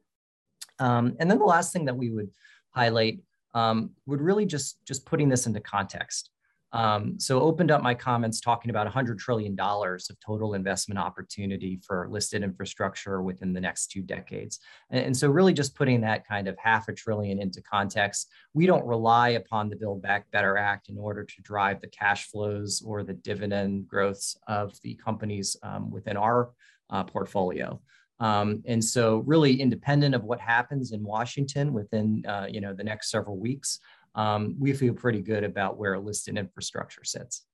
Um, 0.78 1.16
and 1.20 1.28
then 1.28 1.40
the 1.40 1.46
last 1.46 1.74
thing 1.74 1.86
that 1.86 1.98
we 1.98 2.12
would 2.12 2.30
highlight 2.70 3.20
um, 3.56 3.90
would 4.06 4.22
really 4.22 4.46
just, 4.46 4.78
just 4.86 5.08
putting 5.08 5.28
this 5.28 5.48
into 5.48 5.60
context. 5.60 6.30
Um, 6.74 7.20
so 7.20 7.42
opened 7.42 7.70
up 7.70 7.82
my 7.82 7.94
comments 7.94 8.40
talking 8.40 8.70
about 8.70 8.92
$100 8.92 9.18
trillion 9.18 9.60
of 9.60 10.20
total 10.26 10.54
investment 10.54 11.00
opportunity 11.00 11.82
for 11.86 12.08
listed 12.10 12.44
infrastructure 12.44 13.22
within 13.22 13.52
the 13.52 13.60
next 13.60 13.88
two 13.88 14.02
decades. 14.02 14.60
And, 14.90 15.06
and, 15.08 15.18
so 15.18 15.30
really 15.30 15.54
just 15.54 15.76
putting 15.76 16.00
that 16.02 16.26
kind 16.26 16.48
of 16.48 16.58
half 16.58 16.88
a 16.88 16.94
trillion 16.94 17.42
into 17.42 17.62
context, 17.62 18.30
we 18.54 18.66
don't 18.66 18.86
rely 18.86 19.30
upon 19.30 19.70
the 19.70 19.76
Build 19.76 20.02
Back 20.02 20.32
Better 20.32 20.58
Act 20.58 20.88
in 20.88 20.98
order 20.98 21.26
to 21.26 21.42
drive 21.42 21.82
the 21.82 21.88
cash 21.88 22.28
flows 22.30 22.82
or 22.86 23.04
the 23.04 23.14
dividend 23.14 23.88
growths 23.88 24.38
of 24.48 24.80
the 24.82 24.96
companies 24.96 25.58
um, 25.64 25.92
within 25.92 26.16
our 26.16 26.52
uh, 26.90 27.04
portfolio. 27.04 27.82
Um, 28.22 28.62
and 28.68 28.84
so 28.84 29.24
really 29.26 29.60
independent 29.60 30.14
of 30.14 30.24
what 30.24 30.40
happens 30.40 30.92
in 30.92 31.04
Washington 31.04 31.74
within 31.74 32.24
uh, 32.28 32.46
you 32.48 32.62
know 32.62 32.72
the 32.72 32.84
next 32.84 33.10
several 33.10 33.38
weeks, 33.38 33.80
um, 34.16 34.56
we 34.60 34.74
feel 34.74 34.94
pretty 34.94 35.22
good 35.22 35.44
about 35.44 35.78
where 35.78 35.94
a 35.94 36.00
listed 36.00 36.38
infrastructure 36.38 37.04
sits. 37.04 37.46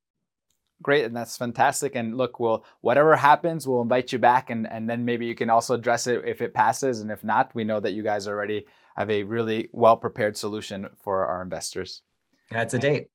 Great, 0.81 1.05
and 1.05 1.15
that's 1.15 1.37
fantastic. 1.37 1.95
And 1.95 2.15
look, 2.15 2.39
we'll 2.39 2.63
whatever 2.81 3.15
happens, 3.15 3.67
we'll 3.67 3.81
invite 3.81 4.11
you 4.11 4.19
back, 4.19 4.51
and 4.51 4.67
and 4.71 4.87
then 4.87 5.05
maybe 5.05 5.25
you 5.25 5.33
can 5.33 5.49
also 5.49 5.73
address 5.73 6.05
it 6.05 6.23
if 6.25 6.41
it 6.41 6.53
passes, 6.53 7.01
and 7.01 7.09
if 7.09 7.23
not, 7.23 7.53
we 7.55 7.63
know 7.63 7.79
that 7.79 7.93
you 7.93 8.03
guys 8.03 8.27
already 8.27 8.65
have 8.95 9.09
a 9.09 9.23
really 9.23 9.69
well 9.73 9.97
prepared 9.97 10.37
solution 10.37 10.87
for 11.03 11.25
our 11.25 11.41
investors. 11.41 12.03
That's 12.51 12.75
a 12.75 12.79
date. 12.79 13.07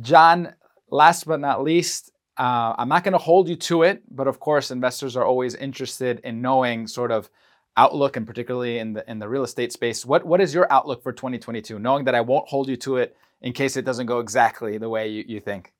John, 0.00 0.54
last 0.90 1.26
but 1.26 1.40
not 1.40 1.62
least, 1.62 2.12
uh, 2.38 2.74
I'm 2.78 2.88
not 2.88 3.04
going 3.04 3.12
to 3.12 3.18
hold 3.18 3.48
you 3.48 3.56
to 3.56 3.82
it, 3.82 4.02
but 4.10 4.26
of 4.26 4.40
course, 4.40 4.70
investors 4.70 5.16
are 5.16 5.24
always 5.24 5.54
interested 5.54 6.20
in 6.24 6.40
knowing 6.40 6.86
sort 6.86 7.12
of 7.12 7.28
outlook, 7.76 8.16
and 8.16 8.26
particularly 8.26 8.78
in 8.78 8.92
the 8.92 9.10
in 9.10 9.18
the 9.18 9.28
real 9.28 9.44
estate 9.44 9.72
space. 9.72 10.04
What 10.04 10.24
what 10.24 10.40
is 10.40 10.54
your 10.54 10.70
outlook 10.72 11.02
for 11.02 11.12
2022? 11.12 11.78
Knowing 11.78 12.04
that 12.04 12.14
I 12.14 12.20
won't 12.20 12.48
hold 12.48 12.68
you 12.68 12.76
to 12.78 12.96
it 12.96 13.16
in 13.40 13.52
case 13.52 13.76
it 13.76 13.84
doesn't 13.84 14.06
go 14.06 14.20
exactly 14.20 14.78
the 14.78 14.88
way 14.88 15.08
you, 15.08 15.24
you 15.26 15.40
think. 15.40 15.72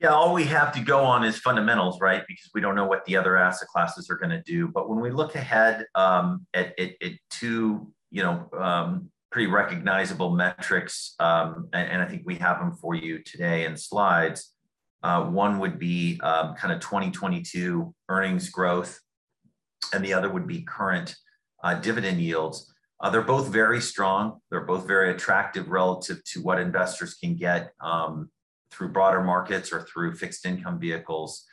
Yeah, 0.00 0.10
all 0.10 0.34
we 0.34 0.44
have 0.44 0.72
to 0.74 0.80
go 0.80 1.00
on 1.00 1.24
is 1.24 1.38
fundamentals, 1.38 2.00
right? 2.00 2.22
Because 2.28 2.50
we 2.52 2.60
don't 2.60 2.74
know 2.74 2.84
what 2.84 3.04
the 3.06 3.16
other 3.16 3.38
asset 3.38 3.68
classes 3.68 4.10
are 4.10 4.16
going 4.16 4.30
to 4.30 4.42
do. 4.42 4.68
But 4.68 4.90
when 4.90 5.00
we 5.00 5.10
look 5.10 5.34
ahead 5.34 5.86
um, 5.94 6.46
at, 6.52 6.78
at, 6.78 6.90
at, 7.02 7.12
two, 7.30 7.90
you 8.10 8.22
know, 8.22 8.46
um, 8.58 9.10
pretty 9.32 9.50
recognizable 9.50 10.30
metrics, 10.30 11.14
um, 11.18 11.68
and, 11.72 11.92
and, 11.92 12.02
I 12.02 12.06
think 12.06 12.22
we 12.26 12.34
have 12.36 12.58
them 12.58 12.74
for 12.74 12.94
you 12.94 13.20
today 13.22 13.64
in 13.64 13.74
slides. 13.76 14.52
Uh, 15.02 15.24
one 15.24 15.58
would 15.60 15.78
be 15.78 16.20
um, 16.22 16.54
kind 16.56 16.74
of 16.74 16.80
2022 16.80 17.94
earnings 18.10 18.50
growth, 18.50 19.00
and 19.92 20.04
the 20.04 20.12
other 20.12 20.28
would 20.28 20.46
be 20.46 20.62
current 20.62 21.14
uh, 21.62 21.74
dividend 21.74 22.20
yields. 22.20 22.72
Uh, 23.00 23.10
they're 23.10 23.22
both 23.22 23.48
very 23.48 23.80
strong. 23.80 24.40
They're 24.50 24.64
both 24.64 24.86
very 24.86 25.10
attractive 25.10 25.68
relative 25.68 26.24
to 26.32 26.42
what 26.42 26.58
investors 26.58 27.14
can 27.14 27.36
get 27.36 27.72
um, 27.80 28.30
through 28.70 28.88
broader 28.88 29.22
markets 29.22 29.72
or 29.72 29.82
through 29.82 30.14
fixed 30.14 30.46
income 30.46 30.78
vehicles. 30.78 31.44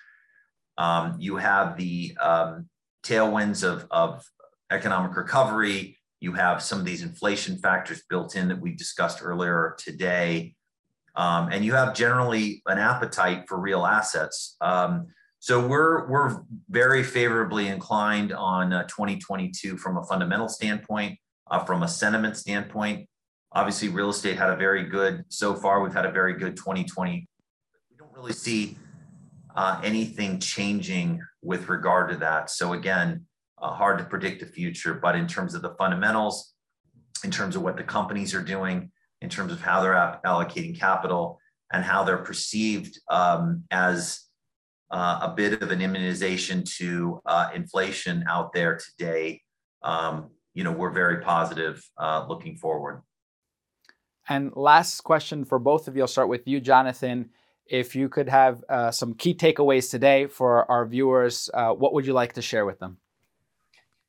Um, 0.78 1.18
you 1.20 1.36
have 1.38 1.78
the 1.78 2.18
um, 2.22 2.70
tailwinds 3.04 3.64
of, 3.64 3.86
of 3.92 4.24
economic 4.72 5.16
recovery. 5.16 5.98
You 6.20 6.34
have 6.34 6.64
some 6.64 6.80
of 6.80 6.86
these 6.86 7.04
inflation 7.04 7.58
factors 7.58 8.04
built 8.10 8.36
in 8.36 8.48
that 8.48 8.60
we 8.60 8.74
discussed 8.74 9.20
earlier 9.22 9.76
today. 9.78 10.56
Um, 11.16 11.50
and 11.52 11.64
you 11.64 11.74
have 11.74 11.94
generally 11.94 12.64
an 12.66 12.80
appetite 12.80 13.46
for 13.48 13.60
real 13.60 13.86
assets. 13.86 14.56
So 15.44 15.60
we're 15.60 16.08
we're 16.08 16.42
very 16.70 17.04
favorably 17.04 17.68
inclined 17.68 18.32
on 18.32 18.72
uh, 18.72 18.84
2022 18.84 19.76
from 19.76 19.98
a 19.98 20.04
fundamental 20.06 20.48
standpoint, 20.48 21.20
uh, 21.52 21.60
from 21.66 21.84
a 21.84 21.88
sentiment 21.90 22.38
standpoint. 22.38 23.10
Obviously, 23.52 23.90
real 23.90 24.10
estate 24.10 24.38
had 24.38 24.52
a 24.52 24.56
very 24.56 24.86
good 24.86 25.26
so 25.28 25.54
far. 25.54 25.84
We've 25.84 25.94
had 25.94 26.06
a 26.06 26.14
very 26.14 26.36
good 26.36 26.56
2020. 26.56 27.28
We 27.92 27.98
don't 27.98 28.14
really 28.14 28.32
see 28.32 28.78
uh, 29.54 29.82
anything 29.84 30.40
changing 30.40 31.20
with 31.42 31.68
regard 31.68 32.12
to 32.12 32.16
that. 32.20 32.50
So 32.50 32.72
again, 32.72 33.26
uh, 33.62 33.74
hard 33.74 33.98
to 33.98 34.06
predict 34.06 34.40
the 34.40 34.46
future. 34.46 34.94
But 34.94 35.18
in 35.18 35.28
terms 35.28 35.56
of 35.56 35.62
the 35.62 35.76
fundamentals, 35.78 36.54
in 37.26 37.32
terms 37.32 37.58
of 37.58 37.64
what 37.64 37.76
the 37.76 37.84
companies 37.84 38.34
are 38.34 38.42
doing, 38.42 38.94
in 39.20 39.28
terms 39.28 39.52
of 39.52 39.60
how 39.60 39.82
they're 39.82 40.22
allocating 40.26 40.80
capital 40.80 41.38
and 41.74 41.84
how 41.84 42.06
they're 42.06 42.20
perceived 42.20 42.98
um, 43.10 43.66
as 43.72 44.22
uh, 44.92 45.20
a 45.24 45.34
bit 45.36 45.62
of 45.62 45.72
an 45.72 45.82
immunization 45.82 46.64
to 46.78 47.22
uh, 47.26 47.50
inflation 47.54 48.24
out 48.28 48.54
there 48.54 48.78
today. 48.78 49.42
Um, 49.82 50.30
you 50.54 50.64
know, 50.64 50.72
we're 50.72 50.92
very 50.92 51.22
positive 51.22 51.84
uh, 51.98 52.26
looking 52.28 52.58
forward. 52.58 53.02
And 54.30 54.52
last 54.56 55.02
question 55.02 55.44
for 55.44 55.60
both 55.60 55.88
of 55.88 55.96
you. 55.96 56.04
I'll 56.04 56.08
start 56.08 56.30
with 56.30 56.48
you, 56.48 56.60
Jonathan. 56.60 57.30
If 57.66 57.96
you 57.96 58.10
could 58.10 58.30
have 58.30 58.64
uh, 58.70 58.92
some 58.92 59.14
key 59.14 59.34
takeaways 59.34 59.90
today 59.90 60.28
for 60.28 60.70
our 60.70 60.86
viewers, 60.86 61.50
uh, 61.54 61.72
what 61.72 61.94
would 61.94 62.06
you 62.06 62.14
like 62.14 62.34
to 62.34 62.42
share 62.42 62.66
with 62.66 62.80
them? 62.80 62.98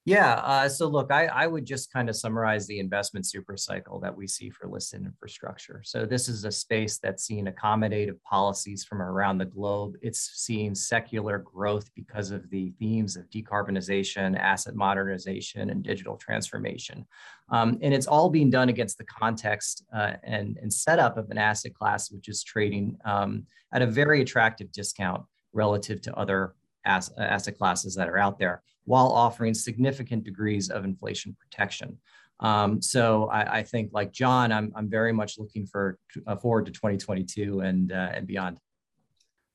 Yeah. 0.07 0.35
Uh, 0.35 0.69
so 0.69 0.87
look, 0.87 1.11
I, 1.11 1.27
I 1.27 1.47
would 1.47 1.64
just 1.64 1.90
kind 1.90 2.11
of 2.11 2.17
summarize 2.17 2.67
the 2.67 2.79
investment 2.79 3.25
super 3.25 3.57
cycle 3.57 3.99
that 4.01 4.14
we 4.14 4.27
see 4.27 4.51
for 4.51 4.69
listed 4.69 5.03
infrastructure. 5.03 5.81
So 5.83 6.05
this 6.05 6.29
is 6.29 6.45
a 6.45 6.53
space 6.53 6.99
that's 6.99 7.25
seen 7.25 7.47
accommodative 7.47 8.21
policies 8.23 8.85
from 8.85 9.01
around 9.01 9.38
the 9.38 9.47
globe. 9.47 9.95
It's 10.03 10.21
seen 10.35 10.75
secular 10.75 11.38
growth 11.38 11.90
because 11.95 12.33
of 12.33 12.51
the 12.51 12.75
themes 12.79 13.17
of 13.17 13.31
decarbonization, 13.31 14.38
asset 14.38 14.75
modernization, 14.75 15.71
and 15.71 15.83
digital 15.83 16.17
transformation. 16.19 17.07
Um, 17.49 17.79
and 17.81 17.95
it's 17.95 18.07
all 18.07 18.29
being 18.29 18.51
done 18.51 18.69
against 18.69 18.99
the 18.99 19.05
context 19.05 19.85
uh, 19.95 20.14
and, 20.23 20.59
and 20.61 20.71
setup 20.71 21.17
of 21.17 21.31
an 21.31 21.38
asset 21.38 21.73
class, 21.73 22.11
which 22.11 22.29
is 22.29 22.45
trading 22.45 22.99
um, 23.07 23.47
at 23.73 23.81
a 23.81 23.87
very 23.87 24.21
attractive 24.21 24.71
discount 24.71 25.23
relative 25.55 26.03
to 26.03 26.14
other 26.14 26.55
asset 26.85 27.57
classes 27.57 27.95
that 27.95 28.11
are 28.11 28.19
out 28.19 28.38
there 28.38 28.62
while 28.85 29.09
offering 29.09 29.55
significant 29.55 30.25
degrees 30.25 30.70
of 30.70 30.85
inflation 30.85 31.37
protection. 31.40 31.99
Um, 32.40 32.83
so 32.83 33.29
I, 33.29 33.59
I, 33.59 33.62
think, 33.62 33.90
like 33.92 34.12
John, 34.12 34.53
I'm, 34.53 34.73
I'm 34.75 34.90
very 34.90 35.12
much 35.12 35.38
looking 35.38 35.66
for 35.66 35.99
uh, 36.27 36.37
forward 36.37 36.66
to 36.66 36.73
2022 36.73 37.61
and 37.61 37.92
uh, 37.92 38.11
and 38.12 38.27
beyond. 38.27 38.59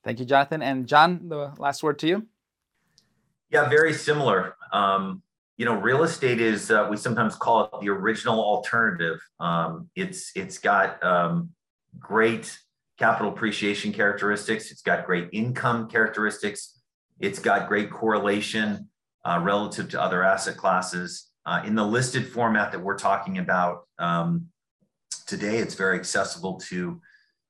Thank 0.03 0.19
you, 0.19 0.25
Jonathan. 0.25 0.61
And 0.61 0.87
John, 0.87 1.27
the 1.27 1.53
last 1.57 1.83
word 1.83 1.99
to 1.99 2.07
you. 2.07 2.27
Yeah, 3.49 3.67
very 3.67 3.93
similar. 3.93 4.55
Um, 4.71 5.23
you 5.57 5.65
know, 5.65 5.73
real 5.73 6.03
estate 6.03 6.39
is 6.39 6.71
uh, 6.71 6.87
we 6.89 6.95
sometimes 6.95 7.35
call 7.35 7.65
it 7.65 7.71
the 7.81 7.89
original 7.89 8.39
alternative. 8.39 9.19
Um, 9.39 9.89
it's 9.95 10.31
it's 10.35 10.57
got 10.57 11.03
um, 11.03 11.49
great 11.99 12.57
capital 12.97 13.31
appreciation 13.31 13.91
characteristics. 13.91 14.71
It's 14.71 14.81
got 14.81 15.05
great 15.05 15.29
income 15.33 15.89
characteristics. 15.89 16.79
It's 17.19 17.39
got 17.39 17.67
great 17.67 17.91
correlation 17.91 18.88
uh, 19.25 19.39
relative 19.41 19.89
to 19.89 20.01
other 20.01 20.23
asset 20.23 20.57
classes. 20.57 21.27
Uh, 21.45 21.61
in 21.65 21.75
the 21.75 21.83
listed 21.83 22.27
format 22.27 22.71
that 22.71 22.79
we're 22.79 22.97
talking 22.97 23.37
about 23.37 23.87
um, 23.97 24.47
today, 25.25 25.57
it's 25.57 25.75
very 25.75 25.97
accessible 25.97 26.59
to 26.59 27.01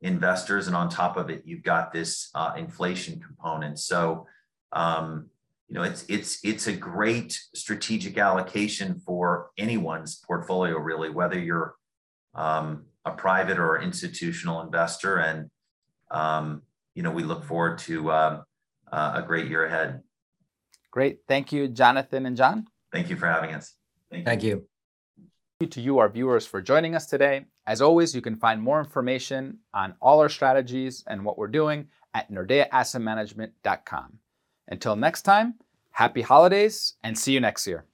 investors. 0.01 0.67
And 0.67 0.75
on 0.75 0.89
top 0.89 1.17
of 1.17 1.29
it, 1.29 1.43
you've 1.45 1.63
got 1.63 1.91
this 1.91 2.29
uh, 2.36 2.53
inflation 2.55 3.19
component. 3.19 3.79
So, 3.79 4.27
um, 4.71 5.29
you 5.67 5.75
know, 5.75 5.84
it's 5.84 6.03
it's 6.10 6.39
it's 6.43 6.67
a 6.67 6.73
great 6.73 7.39
strategic 7.53 8.17
allocation 8.17 8.99
for 9.05 9.51
anyone's 9.58 10.15
portfolio, 10.15 10.77
really, 10.77 11.10
whether 11.10 11.38
you're 11.38 11.75
um, 12.34 12.86
a 13.05 13.12
private 13.12 13.60
or 13.60 13.79
institutional 13.79 14.62
investor. 14.62 15.17
And 15.17 15.49
um, 16.10 16.63
you 16.95 17.03
know, 17.03 17.12
we 17.12 17.23
look 17.23 17.43
forward 17.43 17.77
to 17.79 18.10
uh, 18.10 18.41
uh, 18.91 19.12
a 19.15 19.21
great 19.21 19.47
year 19.47 19.65
ahead. 19.65 20.01
Great, 20.99 21.21
thank 21.29 21.53
you, 21.53 21.69
Jonathan 21.69 22.25
and 22.25 22.35
John. 22.35 22.67
Thank 22.91 23.09
you 23.09 23.15
for 23.15 23.25
having 23.25 23.55
us. 23.55 23.75
Thank 24.12 24.19
you. 24.19 24.25
Thank 24.25 24.43
you. 24.43 24.67
Thank 25.15 25.29
you 25.62 25.67
to 25.67 25.79
you, 25.79 25.99
our 25.99 26.09
viewers, 26.09 26.45
for 26.45 26.62
joining 26.62 26.93
us 26.93 27.05
today. 27.05 27.45
As 27.65 27.81
always, 27.81 28.13
you 28.13 28.19
can 28.19 28.35
find 28.35 28.62
more 28.62 28.79
information 28.81 29.59
on 29.73 29.93
all 30.01 30.19
our 30.19 30.27
strategies 30.27 31.05
and 31.07 31.23
what 31.23 31.38
we're 31.38 31.47
doing 31.47 31.88
at 32.13 32.29
nordeaassetmanagement.com. 32.29 34.19
Until 34.67 34.97
next 34.97 35.21
time, 35.21 35.53
happy 35.91 36.21
holidays 36.21 36.95
and 37.01 37.17
see 37.17 37.31
you 37.31 37.39
next 37.39 37.65
year. 37.65 37.85